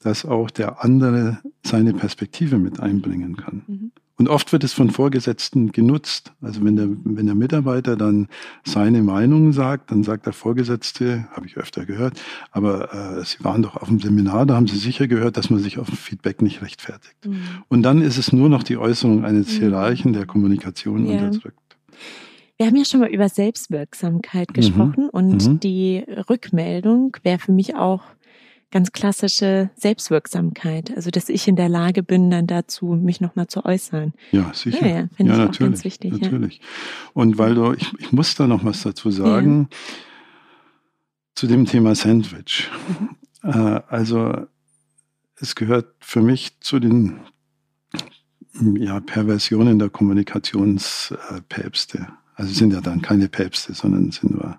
dass 0.00 0.24
auch 0.24 0.50
der 0.50 0.82
andere 0.82 1.40
seine 1.62 1.92
Perspektive 1.92 2.58
mit 2.58 2.80
einbringen 2.80 3.36
kann. 3.36 3.62
Mhm. 3.66 3.92
Und 4.20 4.28
oft 4.28 4.52
wird 4.52 4.64
es 4.64 4.74
von 4.74 4.90
Vorgesetzten 4.90 5.72
genutzt. 5.72 6.34
Also 6.42 6.62
wenn 6.62 6.76
der, 6.76 6.88
wenn 7.04 7.24
der 7.24 7.34
Mitarbeiter 7.34 7.96
dann 7.96 8.28
seine 8.64 9.02
Meinung 9.02 9.54
sagt, 9.54 9.90
dann 9.90 10.02
sagt 10.02 10.26
der 10.26 10.34
Vorgesetzte, 10.34 11.26
habe 11.32 11.46
ich 11.46 11.56
öfter 11.56 11.86
gehört, 11.86 12.20
aber 12.50 12.92
äh, 12.92 13.24
Sie 13.24 13.42
waren 13.42 13.62
doch 13.62 13.78
auf 13.78 13.88
dem 13.88 13.98
Seminar, 13.98 14.44
da 14.44 14.56
haben 14.56 14.66
Sie 14.66 14.76
sicher 14.76 15.08
gehört, 15.08 15.38
dass 15.38 15.48
man 15.48 15.60
sich 15.60 15.78
auf 15.78 15.88
Feedback 15.88 16.42
nicht 16.42 16.60
rechtfertigt. 16.60 17.16
Mhm. 17.24 17.40
Und 17.68 17.82
dann 17.82 18.02
ist 18.02 18.18
es 18.18 18.30
nur 18.30 18.50
noch 18.50 18.62
die 18.62 18.76
Äußerung 18.76 19.24
eines 19.24 19.54
mhm. 19.54 19.58
Hierarchen, 19.58 20.12
der 20.12 20.26
Kommunikation 20.26 21.06
ja. 21.06 21.14
unterdrückt. 21.14 21.56
Wir 22.58 22.66
haben 22.66 22.76
ja 22.76 22.84
schon 22.84 23.00
mal 23.00 23.08
über 23.08 23.30
Selbstwirksamkeit 23.30 24.52
gesprochen 24.52 25.04
mhm. 25.04 25.10
und 25.12 25.48
mhm. 25.48 25.60
die 25.60 26.04
Rückmeldung 26.28 27.16
wäre 27.22 27.38
für 27.38 27.52
mich 27.52 27.74
auch 27.74 28.02
ganz 28.70 28.92
klassische 28.92 29.70
Selbstwirksamkeit. 29.76 30.92
Also, 30.94 31.10
dass 31.10 31.28
ich 31.28 31.48
in 31.48 31.56
der 31.56 31.68
Lage 31.68 32.02
bin, 32.02 32.30
dann 32.30 32.46
dazu 32.46 32.86
mich 32.86 33.20
nochmal 33.20 33.48
zu 33.48 33.64
äußern. 33.64 34.12
Ja, 34.30 34.52
sicher. 34.54 34.86
Ja, 34.86 35.00
ja, 35.00 35.08
finde 35.16 35.32
ja, 35.32 35.44
ich 35.44 35.50
auch 35.50 35.58
ganz 35.58 35.84
wichtig. 35.84 36.12
Natürlich. 36.12 36.58
Ja. 36.58 36.64
Und 37.14 37.38
weil 37.38 37.54
du, 37.54 37.72
ich, 37.72 37.92
ich 37.98 38.12
muss 38.12 38.34
da 38.34 38.46
noch 38.46 38.64
was 38.64 38.82
dazu 38.82 39.10
sagen, 39.10 39.68
ja. 39.70 39.76
zu 41.34 41.46
dem 41.46 41.66
Thema 41.66 41.94
Sandwich. 41.94 42.70
Mhm. 42.88 43.50
Äh, 43.50 43.80
also, 43.88 44.46
es 45.36 45.54
gehört 45.54 45.94
für 46.00 46.22
mich 46.22 46.60
zu 46.60 46.80
den 46.80 47.20
ja, 48.76 49.00
Perversionen 49.00 49.78
der 49.78 49.90
Kommunikationspäpste. 49.90 52.08
Also 52.34 52.54
sind 52.54 52.72
ja 52.72 52.80
dann 52.80 53.02
keine 53.02 53.28
Päpste, 53.28 53.74
sondern 53.74 54.10
sind 54.12 54.30
nur 54.32 54.56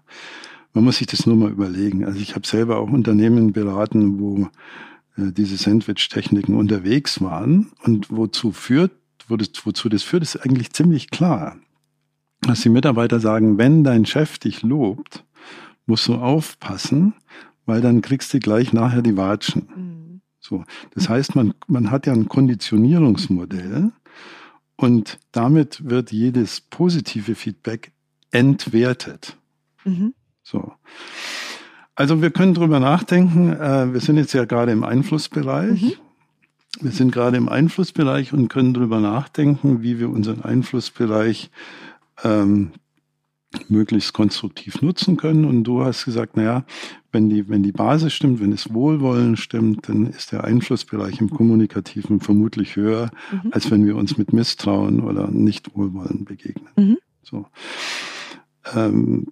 man 0.74 0.84
muss 0.84 0.98
sich 0.98 1.08
das 1.08 1.26
nur 1.26 1.36
mal 1.36 1.52
überlegen. 1.52 2.06
Also 2.06 2.20
ich 2.20 2.36
habe 2.36 2.48
selber 2.48 2.78
auch 2.78 2.90
Unternehmen 2.90 3.54
beraten, 3.54 4.20
wo 4.20 4.50
äh, 5.18 5.32
diese 5.32 5.58
Sandwich-Techniken 5.58 6.56
unterwegs 6.56 7.22
waren 7.22 7.72
und 7.84 8.10
wozu 8.10 8.52
führt, 8.52 8.92
wo 9.28 9.38
das, 9.38 9.50
wozu 9.64 9.90
das 9.90 10.04
führt, 10.04 10.24
ist 10.24 10.38
eigentlich 10.38 10.72
ziemlich 10.72 11.10
klar. 11.10 11.58
Dass 12.42 12.62
die 12.62 12.70
Mitarbeiter 12.70 13.20
sagen, 13.20 13.58
wenn 13.58 13.84
dein 13.84 14.06
Chef 14.06 14.40
dich 14.40 14.64
lobt, 14.64 15.24
musst 15.86 16.08
du 16.08 16.16
aufpassen, 16.16 17.14
weil 17.66 17.82
dann 17.82 18.02
kriegst 18.02 18.34
du 18.34 18.40
gleich 18.40 18.74
nachher 18.74 19.02
die 19.02 19.18
Watschen. 19.18 19.68
Mhm. 19.76 20.22
So. 20.40 20.64
Das 20.96 21.08
heißt, 21.08 21.36
man, 21.36 21.54
man 21.68 21.92
hat 21.92 22.08
ja 22.08 22.14
ein 22.14 22.28
Konditionierungsmodell 22.28 23.92
und 24.76 25.20
damit 25.32 25.88
wird 25.88 26.12
jedes 26.12 26.62
positive 26.62 27.36
Feedback 27.36 27.92
entwertet. 28.32 29.38
Mhm. 29.86 30.14
So. 30.44 30.74
Also 31.96 32.22
wir 32.22 32.32
können 32.32 32.54
drüber 32.54 32.80
nachdenken. 32.80 33.54
Äh, 33.54 33.94
wir 33.94 34.00
sind 34.00 34.18
jetzt 34.18 34.34
ja 34.34 34.46
gerade 34.46 34.72
im 34.72 34.84
Einflussbereich. 34.84 35.82
Mhm. 35.82 35.94
Wir 36.80 36.92
sind 36.92 37.12
gerade 37.12 37.38
im 37.38 37.50
Einflussbereich 37.50 38.34
und 38.34 38.48
können 38.48 38.74
drüber 38.74 39.00
nachdenken, 39.00 39.84
wie 39.84 40.00
wir 40.00 40.10
unseren 40.10 40.42
Einflussbereich 40.42 41.52
ähm, 42.24 42.72
möglichst 43.68 44.14
konstruktiv 44.14 44.82
nutzen 44.82 45.18
können. 45.18 45.46
Und 45.46 45.66
du 45.66 45.84
hast 45.84 46.06
gesagt, 46.06 46.38
naja, 46.38 46.66
wenn 47.12 47.30
die, 47.30 47.50
wenn 47.50 47.64
die 47.64 47.74
Basis 47.74 48.14
stimmt, 48.14 48.40
wenn 48.40 48.52
das 48.52 48.74
Wohlwollen 48.74 49.36
stimmt, 49.36 49.90
dann 49.90 50.08
ist 50.08 50.32
der 50.32 50.46
Einflussbereich 50.46 51.20
im 51.20 51.30
Kommunikativen 51.30 52.22
vermutlich 52.22 52.78
höher, 52.78 53.12
mhm. 53.32 53.52
als 53.52 53.70
wenn 53.70 53.86
wir 53.86 53.98
uns 53.98 54.18
mit 54.18 54.32
Misstrauen 54.32 55.02
oder 55.02 55.30
Nicht-Wohlwollen 55.30 56.24
begegnen. 56.24 56.70
Mhm. 56.78 56.98
So. 57.22 57.46
Ähm, 58.74 59.28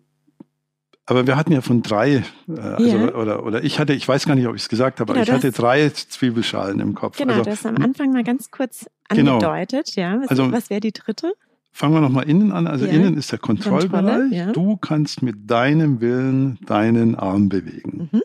aber 1.09 1.25
wir 1.25 1.35
hatten 1.35 1.51
ja 1.51 1.61
von 1.61 1.81
drei, 1.81 2.23
äh, 2.47 2.59
also, 2.59 2.97
ja. 2.97 3.15
oder, 3.15 3.43
oder 3.43 3.63
ich 3.63 3.79
hatte, 3.79 3.93
ich 3.93 4.07
weiß 4.07 4.27
gar 4.27 4.35
nicht, 4.35 4.47
ob 4.47 4.55
ich 4.55 4.61
es 4.61 4.69
gesagt 4.69 4.99
habe, 4.99 5.11
genau, 5.11 5.23
aber 5.23 5.27
ich 5.27 5.35
hatte 5.35 5.51
drei 5.51 5.89
Zwiebelschalen 5.89 6.79
im 6.79 6.93
Kopf. 6.93 7.17
Genau, 7.17 7.33
also, 7.33 7.45
du 7.45 7.51
hast 7.51 7.65
am 7.65 7.77
Anfang 7.77 8.13
mal 8.13 8.23
ganz 8.23 8.51
kurz 8.51 8.85
genau. 9.09 9.37
angedeutet, 9.37 9.91
genau. 9.95 10.07
ja. 10.07 10.21
Was, 10.21 10.29
also, 10.29 10.51
was 10.51 10.69
wäre 10.69 10.81
die 10.81 10.91
dritte? 10.91 11.33
Fangen 11.71 11.95
wir 11.95 12.01
nochmal 12.01 12.29
innen 12.29 12.51
an. 12.51 12.67
Also 12.67 12.85
ja. 12.85 12.91
innen 12.91 13.17
ist 13.17 13.31
der 13.31 13.39
Kontrollbereich. 13.39 14.31
Ja. 14.31 14.51
Du 14.51 14.77
kannst 14.77 15.23
mit 15.23 15.49
deinem 15.49 15.99
Willen 15.99 16.59
deinen 16.65 17.15
Arm 17.15 17.49
bewegen. 17.49 18.09
Mhm. 18.11 18.21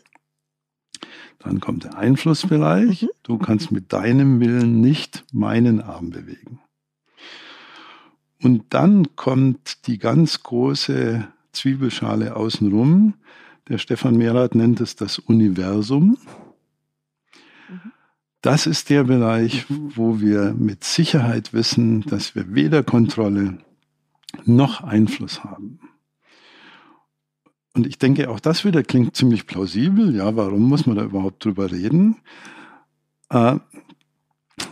Dann 1.39 1.59
kommt 1.59 1.85
der 1.85 1.97
Einflussbereich. 1.97 3.03
Mhm. 3.03 3.09
Du 3.23 3.37
kannst 3.39 3.71
mit 3.71 3.93
deinem 3.93 4.39
Willen 4.39 4.79
nicht 4.79 5.23
meinen 5.31 5.81
Arm 5.81 6.11
bewegen. 6.11 6.59
Und 8.43 8.65
dann 8.75 9.15
kommt 9.15 9.87
die 9.87 9.97
ganz 9.97 10.43
große 10.43 11.27
Zwiebelschale 11.55 12.35
außenrum. 12.35 13.15
Der 13.67 13.79
Stefan 13.79 14.17
Merath 14.17 14.53
nennt 14.53 14.79
es 14.81 14.95
das 14.95 15.17
Universum. 15.17 16.17
Das 18.41 18.67
ist 18.67 18.91
der 18.91 19.03
Bereich, 19.05 19.65
wo 19.69 20.19
wir 20.19 20.53
mit 20.53 20.83
Sicherheit 20.83 21.51
wissen, 21.53 22.01
dass 22.01 22.35
wir 22.35 22.53
weder 22.53 22.83
Kontrolle 22.83 23.57
noch 24.45 24.81
Einfluss 24.81 25.43
haben. 25.43 25.79
Und 27.73 27.87
ich 27.87 27.97
denke, 27.97 28.29
auch 28.29 28.39
das 28.39 28.63
wieder 28.63 28.83
klingt 28.83 29.15
ziemlich 29.15 29.47
plausibel. 29.47 30.15
Ja, 30.15 30.35
warum 30.35 30.61
muss 30.69 30.85
man 30.85 30.95
da 30.95 31.03
überhaupt 31.03 31.43
drüber 31.43 31.71
reden? 31.71 32.17
Äh, 33.29 33.57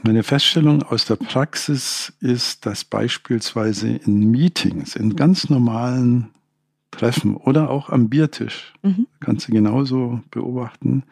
meine 0.04 0.24
Feststellung 0.24 0.84
aus 0.84 1.06
der 1.06 1.15
Praxis 1.15 2.13
ist, 2.19 2.65
dass 2.65 2.86
beispielsweise 2.86 3.89
in 3.89 4.32
Meetings, 4.32 4.96
in 4.96 5.15
ganz 5.15 5.50
normalen 5.50 6.30
treffen 6.94 7.36
oder 7.36 7.70
auch 7.70 7.90
am 7.90 8.10
Biertisch, 8.10 8.74
mhm. 8.82 9.08
kannst 9.20 9.48
du 9.48 9.52
genauso 9.52 10.22
beobachten, 10.32 11.04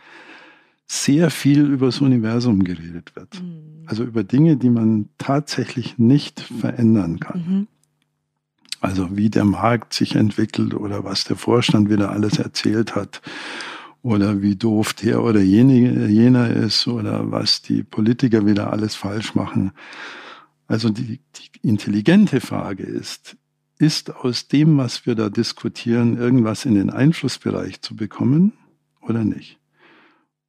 sehr 0.87 1.29
viel 1.29 1.61
über 1.65 1.87
das 1.87 2.01
Universum 2.01 2.63
geredet 2.63 3.15
wird. 3.15 3.41
Mhm. 3.41 3.85
Also 3.85 4.03
über 4.03 4.23
Dinge, 4.23 4.57
die 4.57 4.69
man 4.69 5.09
tatsächlich 5.17 5.97
nicht 5.97 6.39
verändern 6.39 7.19
kann. 7.19 7.45
Mhm. 7.47 7.67
Also 8.81 9.15
wie 9.15 9.29
der 9.29 9.45
Markt 9.45 9.93
sich 9.93 10.15
entwickelt 10.15 10.73
oder 10.73 11.03
was 11.03 11.23
der 11.23 11.37
Vorstand 11.37 11.89
wieder 11.89 12.11
alles 12.11 12.39
erzählt 12.39 12.95
hat 12.95 13.21
oder 14.01 14.41
wie 14.41 14.55
doof 14.55 14.93
der 14.93 15.23
oder 15.23 15.39
jene, 15.39 16.07
jener 16.07 16.49
ist 16.49 16.87
oder 16.87 17.31
was 17.31 17.61
die 17.61 17.83
Politiker 17.83 18.45
wieder 18.45 18.73
alles 18.73 18.95
falsch 18.95 19.35
machen. 19.35 19.71
Also 20.67 20.89
die, 20.89 21.19
die 21.35 21.67
intelligente 21.67 22.41
Frage 22.41 22.83
ist, 22.83 23.37
ist 23.81 24.15
aus 24.15 24.47
dem, 24.47 24.77
was 24.77 25.05
wir 25.05 25.15
da 25.15 25.29
diskutieren, 25.29 26.17
irgendwas 26.17 26.65
in 26.65 26.75
den 26.75 26.89
Einflussbereich 26.89 27.81
zu 27.81 27.95
bekommen 27.95 28.53
oder 29.01 29.23
nicht? 29.23 29.57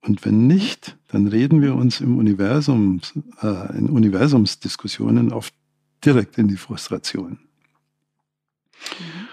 Und 0.02 0.24
wenn 0.24 0.46
nicht, 0.46 0.98
dann 1.08 1.28
reden 1.28 1.62
wir 1.62 1.74
uns 1.74 2.00
im 2.00 2.18
Universum, 2.18 3.00
äh, 3.40 3.78
in 3.78 3.88
Universumsdiskussionen 3.88 5.32
oft 5.32 5.54
direkt 6.04 6.38
in 6.38 6.48
die 6.48 6.56
Frustration. 6.56 7.38
Mhm. 8.98 9.28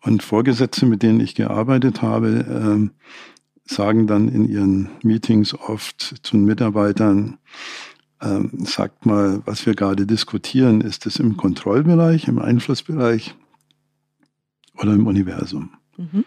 Und 0.00 0.22
Vorgesetzte, 0.22 0.86
mit 0.86 1.02
denen 1.02 1.20
ich 1.20 1.34
gearbeitet 1.34 2.02
habe, 2.02 2.90
äh, 2.90 3.70
sagen 3.70 4.06
dann 4.06 4.28
in 4.28 4.48
ihren 4.48 4.88
Meetings 5.02 5.54
oft 5.54 6.20
zu 6.22 6.36
den 6.36 6.44
Mitarbeitern, 6.44 7.38
ähm, 8.20 8.50
sagt 8.64 9.06
mal, 9.06 9.42
was 9.44 9.66
wir 9.66 9.74
gerade 9.74 10.06
diskutieren, 10.06 10.80
ist 10.80 11.06
es 11.06 11.18
im 11.18 11.36
Kontrollbereich, 11.36 12.28
im 12.28 12.38
Einflussbereich 12.38 13.34
oder 14.76 14.92
im 14.92 15.06
Universum? 15.06 15.70
Mhm. 15.96 16.24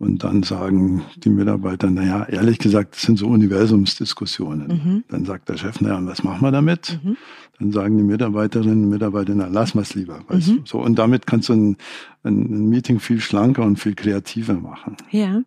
Und 0.00 0.24
dann 0.24 0.42
sagen 0.42 1.02
die 1.16 1.28
Mitarbeiter, 1.28 1.90
naja, 1.90 2.24
ehrlich 2.24 2.58
gesagt, 2.58 2.94
das 2.94 3.02
sind 3.02 3.18
so 3.18 3.26
Universumsdiskussionen. 3.26 4.68
Mhm. 4.68 5.04
Dann 5.08 5.26
sagt 5.26 5.50
der 5.50 5.58
Chef, 5.58 5.78
naja, 5.82 5.98
und 5.98 6.06
was 6.06 6.24
machen 6.24 6.40
wir 6.40 6.50
damit? 6.50 6.98
Mhm. 7.04 7.18
Dann 7.58 7.72
sagen 7.72 7.98
die 7.98 8.02
Mitarbeiterinnen 8.02 8.84
und 8.84 8.88
Mitarbeiter, 8.88 9.34
na, 9.34 9.48
lass 9.48 9.74
mal 9.74 9.82
es 9.82 9.94
lieber. 9.94 10.24
Weißt 10.26 10.48
mhm. 10.48 10.62
So, 10.64 10.80
und 10.80 10.98
damit 10.98 11.26
kannst 11.26 11.50
du 11.50 11.52
ein, 11.52 11.76
ein, 12.22 12.70
Meeting 12.70 12.98
viel 12.98 13.20
schlanker 13.20 13.62
und 13.62 13.78
viel 13.78 13.94
kreativer 13.94 14.54
machen. 14.54 14.96
Ja. 15.10 15.42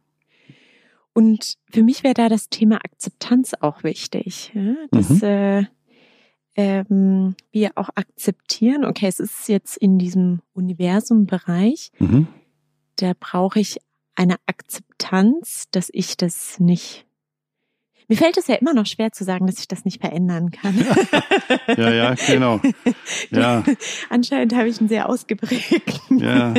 Und 1.14 1.56
für 1.70 1.84
mich 1.84 2.04
wäre 2.04 2.16
da 2.16 2.30
das 2.30 2.50
Thema 2.50 2.78
Akzeptanz 2.78 3.54
auch 3.60 3.84
wichtig. 3.84 4.52
Ja? 4.56 4.76
Dass 4.92 5.10
mhm. 5.10 5.24
äh, 5.24 5.66
ähm, 6.56 7.36
wir 7.52 7.72
auch 7.76 7.90
akzeptieren, 7.96 8.86
okay, 8.86 9.08
es 9.08 9.20
ist 9.20 9.48
jetzt 9.48 9.78
in 9.78 9.98
diesem 9.98 10.42
Universumbereich, 10.54 11.92
mhm. 12.00 12.28
da 12.98 13.14
brauche 13.20 13.60
ich 13.60 13.78
eine 14.16 14.36
Akzeptanz, 14.46 15.66
dass 15.72 15.90
ich 15.92 16.18
das 16.18 16.60
nicht 16.60 17.06
mir 18.08 18.18
fällt 18.18 18.38
es 18.38 18.48
ja 18.48 18.56
immer 18.56 18.74
noch 18.74 18.86
schwer 18.86 19.12
zu 19.12 19.24
sagen, 19.24 19.48
dass 19.48 19.60
ich 19.60 19.68
das 19.68 19.86
nicht 19.86 20.02
verändern 20.02 20.52
kann. 20.52 20.76
ja, 21.78 21.92
ja, 21.92 22.16
genau. 22.28 22.60
Ja. 23.32 23.64
Anscheinend 24.10 24.56
habe 24.56 24.68
ich 24.68 24.80
einen 24.80 24.90
sehr 24.90 25.10
ausgeprägten. 25.10 26.20
Ja. 26.20 26.54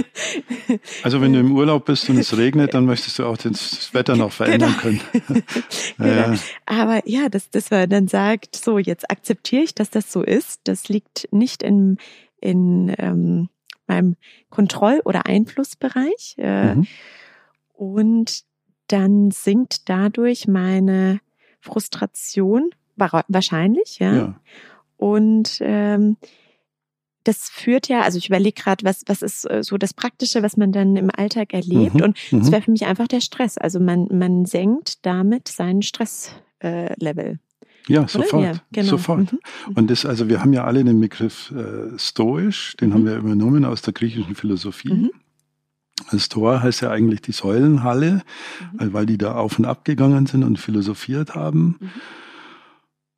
Also 1.03 1.21
wenn 1.21 1.33
du 1.33 1.41
im 1.41 1.53
Urlaub 1.53 1.85
bist 1.85 2.09
und 2.11 2.19
es 2.19 2.37
regnet, 2.37 2.75
dann 2.75 2.85
möchtest 2.85 3.19
du 3.19 3.27
auch 3.27 3.37
das 3.37 3.93
Wetter 3.95 4.17
noch 4.17 4.33
verändern 4.33 4.75
genau. 4.83 5.03
können. 5.11 5.43
ja, 5.99 6.07
ja. 6.07 6.35
Aber 6.67 7.03
ja, 7.07 7.29
dass, 7.29 7.51
dass 7.51 7.71
man 7.71 7.89
dann 7.89 8.09
sagt, 8.09 8.57
so 8.57 8.79
jetzt 8.79 9.11
akzeptiere 9.11 9.63
ich, 9.63 9.75
dass 9.75 9.91
das 9.91 10.11
so 10.13 10.23
ist. 10.23 10.61
Das 10.65 10.89
liegt 10.89 11.29
nicht 11.31 11.63
in 11.63 11.99
in 12.41 12.95
ähm, 12.99 13.49
meinem 13.87 14.17
Kontroll- 14.51 15.01
oder 15.05 15.27
Einflussbereich. 15.27 16.35
Äh, 16.39 16.75
mhm. 16.75 16.87
Und 17.73 18.45
dann 18.89 19.31
sinkt 19.31 19.89
dadurch 19.89 20.47
meine 20.47 21.21
Frustration 21.65 22.71
wahrscheinlich, 22.97 23.99
ja. 23.99 24.15
ja. 24.15 24.41
Und 24.97 25.59
ähm, 25.61 26.17
das 27.25 27.49
führt 27.49 27.89
ja, 27.89 28.03
also 28.03 28.19
ich 28.19 28.29
überlege 28.29 28.63
gerade, 28.63 28.85
was, 28.85 29.03
was 29.07 29.23
ist 29.23 29.51
äh, 29.51 29.63
so 29.63 29.79
das 29.79 29.95
Praktische, 29.95 30.43
was 30.43 30.57
man 30.57 30.73
dann 30.73 30.97
im 30.97 31.11
Alltag 31.11 31.55
erlebt. 31.55 31.95
Mhm. 31.95 32.03
Und 32.03 32.19
es 32.19 32.33
mhm. 32.33 32.53
wäre 32.53 32.63
für 32.63 32.71
mich 32.71 32.85
einfach 32.85 33.09
der 33.09 33.21
Stress. 33.21 33.59
Also 33.59 33.81
man, 33.81 34.07
man 34.13 34.45
senkt 34.45 35.05
damit 35.07 35.49
seinen 35.49 35.83
Stresslevel. 35.83 36.39
Äh, 36.61 37.37
ja, 37.87 38.07
sofort. 38.09 38.45
Ja, 38.45 38.53
genau. 38.73 38.89
sofort. 38.91 39.33
Mhm. 39.33 39.39
Und 39.75 39.91
das, 39.91 40.07
also 40.07 40.29
wir 40.29 40.41
haben 40.41 40.53
ja 40.53 40.65
alle 40.65 40.85
den 40.85 41.01
Begriff 41.01 41.51
äh, 41.51 41.99
stoisch, 41.99 42.77
den 42.77 42.91
mhm. 42.91 42.95
haben 42.95 43.07
wir 43.07 43.17
übernommen 43.17 43.65
aus 43.65 43.83
der 43.83 43.95
griechischen 43.95 44.35
Philosophie. 44.35 45.11
Mhm. 46.05 46.09
Das 46.11 46.29
Tor 46.29 46.63
heißt 46.63 46.83
ja 46.83 46.91
eigentlich 46.91 47.23
die 47.23 47.33
Säulenhalle, 47.33 48.23
mhm. 48.79 48.93
weil 48.93 49.07
die 49.07 49.19
da 49.19 49.35
auf 49.35 49.59
und 49.59 49.65
ab 49.65 49.85
gegangen 49.85 50.27
sind 50.27 50.45
und 50.45 50.59
philosophiert 50.59 51.35
haben. 51.35 51.77
Mhm. 51.81 51.91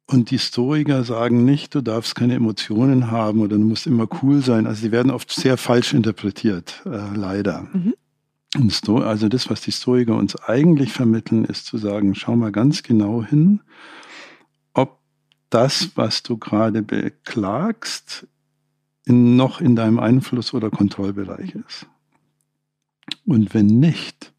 Und 0.09 0.31
die 0.31 0.39
Stoiker 0.39 1.03
sagen 1.03 1.45
nicht, 1.45 1.75
du 1.75 1.81
darfst 1.81 2.15
keine 2.15 2.35
Emotionen 2.35 3.11
haben 3.11 3.41
oder 3.41 3.57
du 3.57 3.65
musst 3.65 3.89
immer 3.89 4.07
cool 4.23 4.41
sein. 4.41 4.67
Also 4.67 4.83
die 4.83 4.93
werden 4.93 5.11
oft 5.11 5.33
sehr 5.33 5.57
falsch 5.57 5.95
interpretiert, 5.95 6.83
äh, 6.87 7.17
leider. 7.17 7.67
Mhm. 7.73 7.95
Also 9.03 9.29
das, 9.29 9.51
was 9.51 9.61
die 9.61 9.73
Stoiker 9.73 10.15
uns 10.15 10.37
eigentlich 10.37 10.93
vermitteln, 10.93 11.45
ist 11.45 11.67
zu 11.67 11.77
sagen, 11.77 12.15
schau 12.15 12.37
mal 12.37 12.53
ganz 12.53 12.83
genau 12.83 13.23
hin, 13.23 13.61
ob 14.73 14.99
das, 15.51 15.91
was 15.97 16.23
du 16.23 16.39
gerade 16.39 16.83
beklagst, 16.83 18.27
in, 19.05 19.37
noch 19.37 19.61
in 19.61 19.77
deinem 19.77 19.99
Einfluss- 19.99 20.55
oder 20.55 20.71
Kontrollbereich 20.71 21.55
ist. 21.67 21.87
Und 23.27 23.55
wenn 23.55 23.67
nicht, 23.67 24.33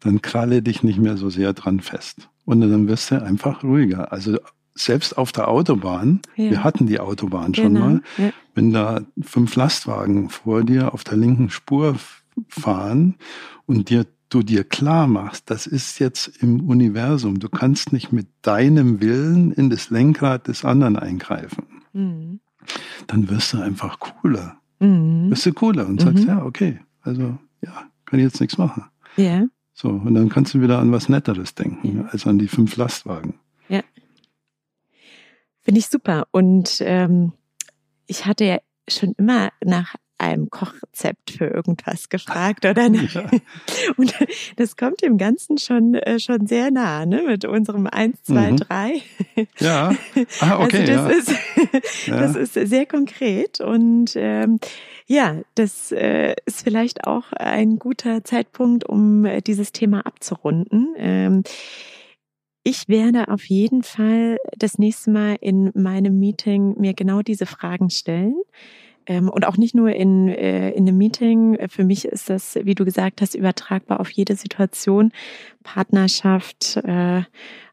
dann 0.00 0.22
kralle 0.22 0.62
dich 0.62 0.82
nicht 0.82 0.98
mehr 0.98 1.16
so 1.16 1.30
sehr 1.30 1.52
dran 1.52 1.80
fest. 1.80 2.28
Und 2.44 2.62
dann 2.62 2.88
wirst 2.88 3.10
du 3.10 3.22
einfach 3.22 3.62
ruhiger. 3.62 4.12
Also 4.12 4.38
selbst 4.74 5.18
auf 5.18 5.30
der 5.32 5.48
Autobahn, 5.48 6.20
ja. 6.36 6.50
wir 6.50 6.64
hatten 6.64 6.86
die 6.86 7.00
Autobahn 7.00 7.54
schon 7.54 7.74
genau. 7.74 7.86
mal, 7.86 8.02
ja. 8.16 8.30
wenn 8.54 8.72
da 8.72 9.02
fünf 9.20 9.54
Lastwagen 9.56 10.30
vor 10.30 10.64
dir 10.64 10.94
auf 10.94 11.04
der 11.04 11.16
linken 11.16 11.50
Spur 11.50 11.96
fahren 12.48 13.16
und 13.66 13.90
dir 13.90 14.06
du 14.30 14.42
dir 14.42 14.64
klar 14.64 15.06
machst, 15.06 15.50
das 15.50 15.66
ist 15.66 15.98
jetzt 15.98 16.28
im 16.40 16.68
Universum. 16.68 17.40
Du 17.40 17.48
kannst 17.48 17.92
nicht 17.92 18.12
mit 18.12 18.28
deinem 18.42 19.00
Willen 19.00 19.52
in 19.52 19.70
das 19.70 19.90
Lenkrad 19.90 20.48
des 20.48 20.64
anderen 20.64 20.96
eingreifen. 20.96 21.66
Mhm. 21.92 22.40
Dann 23.06 23.28
wirst 23.28 23.52
du 23.52 23.60
einfach 23.60 23.98
cooler. 23.98 24.56
Mhm. 24.78 25.30
Wirst 25.30 25.46
du 25.46 25.52
cooler 25.52 25.86
und 25.86 26.00
sagst, 26.00 26.22
mhm. 26.22 26.28
ja, 26.28 26.44
okay, 26.44 26.80
also 27.02 27.38
ja, 27.60 27.84
kann 28.10 28.18
ich 28.18 28.24
jetzt 28.24 28.40
nichts 28.40 28.58
machen. 28.58 28.84
Ja. 29.16 29.46
So, 29.72 29.88
und 29.88 30.14
dann 30.14 30.28
kannst 30.28 30.52
du 30.52 30.60
wieder 30.60 30.78
an 30.78 30.92
was 30.92 31.08
Netteres 31.08 31.54
denken, 31.54 31.98
ja. 31.98 32.04
als 32.06 32.26
an 32.26 32.38
die 32.38 32.48
fünf 32.48 32.76
Lastwagen. 32.76 33.38
Ja. 33.68 33.82
Finde 35.60 35.78
ich 35.78 35.86
super. 35.86 36.26
Und 36.32 36.82
ähm, 36.84 37.32
ich 38.06 38.26
hatte 38.26 38.44
ja 38.44 38.58
schon 38.88 39.14
immer 39.16 39.50
nach 39.64 39.94
einem 40.20 40.50
Kochrezept 40.50 41.32
für 41.32 41.46
irgendwas 41.46 42.08
gefragt 42.08 42.64
oder 42.64 42.88
nicht. 42.88 43.14
Ja. 43.14 43.30
Und 43.96 44.14
das 44.56 44.76
kommt 44.76 45.02
dem 45.02 45.18
Ganzen 45.18 45.58
schon 45.58 45.80
schon, 45.80 45.94
äh, 45.94 46.18
schon 46.18 46.46
sehr 46.46 46.70
nah, 46.70 47.06
ne? 47.06 47.22
Mit 47.26 47.44
unserem 47.44 47.86
1, 47.86 48.22
2, 48.24 48.50
mhm. 48.52 48.56
3. 48.56 49.02
Ja. 49.58 49.92
Ah, 50.40 50.62
okay. 50.62 50.90
Also 50.90 51.08
das, 51.08 52.06
ja. 52.06 52.20
ist, 52.24 52.36
das 52.36 52.56
ist 52.56 52.70
sehr 52.70 52.86
konkret. 52.86 53.60
Und 53.60 54.12
ähm, 54.16 54.58
ja, 55.06 55.36
das 55.54 55.92
äh, 55.92 56.34
ist 56.46 56.62
vielleicht 56.62 57.06
auch 57.06 57.32
ein 57.32 57.78
guter 57.78 58.24
Zeitpunkt, 58.24 58.88
um 58.88 59.24
äh, 59.24 59.40
dieses 59.40 59.72
Thema 59.72 60.06
abzurunden. 60.06 60.94
Ähm, 60.96 61.42
ich 62.62 62.88
werde 62.88 63.28
auf 63.28 63.44
jeden 63.46 63.82
Fall 63.82 64.36
das 64.56 64.78
nächste 64.78 65.10
Mal 65.10 65.36
in 65.40 65.70
meinem 65.74 66.18
Meeting 66.18 66.74
mir 66.78 66.94
genau 66.94 67.22
diese 67.22 67.46
Fragen 67.46 67.90
stellen. 67.90 68.36
Ähm, 69.10 69.28
und 69.28 69.44
auch 69.44 69.56
nicht 69.56 69.74
nur 69.74 69.90
in, 69.90 70.28
äh, 70.28 70.70
in 70.70 70.86
einem 70.86 70.96
Meeting. 70.96 71.58
Für 71.68 71.82
mich 71.82 72.04
ist 72.04 72.30
das, 72.30 72.56
wie 72.62 72.76
du 72.76 72.84
gesagt 72.84 73.20
hast, 73.20 73.34
übertragbar 73.34 73.98
auf 73.98 74.08
jede 74.08 74.36
Situation. 74.36 75.10
Partnerschaft, 75.64 76.76
äh, 76.84 77.22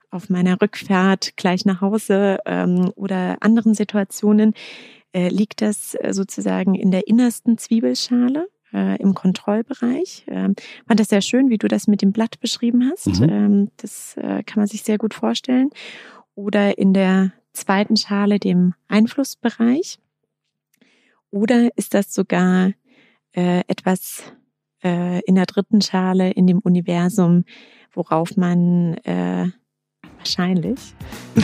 auf 0.09 0.29
meiner 0.29 0.59
Rückfahrt 0.59 1.37
gleich 1.37 1.63
nach 1.63 1.79
Hause 1.81 2.39
ähm, 2.47 2.91
oder 2.95 3.37
anderen 3.41 3.75
Situationen. 3.75 4.55
Äh, 5.13 5.29
liegt 5.29 5.61
das 5.61 5.95
sozusagen 6.09 6.73
in 6.73 6.89
der 6.89 7.07
innersten 7.07 7.59
Zwiebelschale? 7.59 8.47
äh, 8.73 8.99
im 8.99 9.13
Kontrollbereich. 9.13 10.25
Ähm, 10.27 10.55
fand 10.87 10.99
das 10.99 11.09
sehr 11.09 11.21
schön, 11.21 11.49
wie 11.49 11.57
du 11.57 11.67
das 11.67 11.87
mit 11.87 12.01
dem 12.01 12.11
Blatt 12.11 12.39
beschrieben 12.41 12.91
hast. 12.91 13.21
Mhm. 13.21 13.69
Das 13.77 14.17
äh, 14.17 14.43
kann 14.43 14.57
man 14.59 14.67
sich 14.67 14.83
sehr 14.83 14.97
gut 14.97 15.13
vorstellen. 15.13 15.69
Oder 16.35 16.77
in 16.77 16.93
der 16.93 17.31
zweiten 17.53 17.95
Schale, 17.95 18.39
dem 18.39 18.73
Einflussbereich. 18.87 19.99
Oder 21.31 21.69
ist 21.75 21.93
das 21.93 22.13
sogar 22.13 22.71
äh, 23.33 23.63
etwas 23.67 24.23
äh, 24.83 25.21
in 25.21 25.35
der 25.35 25.45
dritten 25.45 25.81
Schale, 25.81 26.31
in 26.31 26.47
dem 26.47 26.59
Universum, 26.59 27.43
worauf 27.93 28.37
man 28.37 28.95
äh, 29.03 29.49
Wahrscheinlich. 30.17 30.79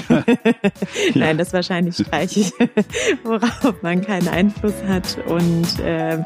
Nein, 1.15 1.37
das 1.37 1.53
wahrscheinlich 1.53 1.95
streiche 1.95 2.41
ich, 2.41 2.51
worauf 3.23 3.81
man 3.81 4.01
keinen 4.01 4.27
Einfluss 4.27 4.83
hat. 4.87 5.17
Und 5.27 5.79
äh, 5.79 6.17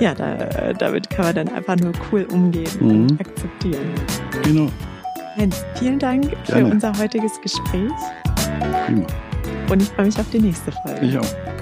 ja, 0.00 0.14
da, 0.14 0.72
damit 0.72 1.10
kann 1.10 1.26
man 1.26 1.34
dann 1.34 1.48
einfach 1.48 1.76
nur 1.76 1.92
cool 2.10 2.26
umgehen 2.32 2.70
mhm. 2.80 2.90
und 2.90 3.20
akzeptieren. 3.20 3.92
Genau. 4.44 4.70
Heinz, 5.36 5.64
vielen 5.74 5.98
Dank 5.98 6.30
Gerne. 6.30 6.44
für 6.46 6.72
unser 6.72 6.98
heutiges 6.98 7.40
Gespräch. 7.40 7.92
Prima. 8.86 9.06
Und 9.68 9.82
ich 9.82 9.88
freue 9.88 10.06
mich 10.06 10.18
auf 10.18 10.30
die 10.30 10.40
nächste 10.40 10.72
Folge. 10.72 11.06
Ich 11.06 11.18
auch. 11.18 11.55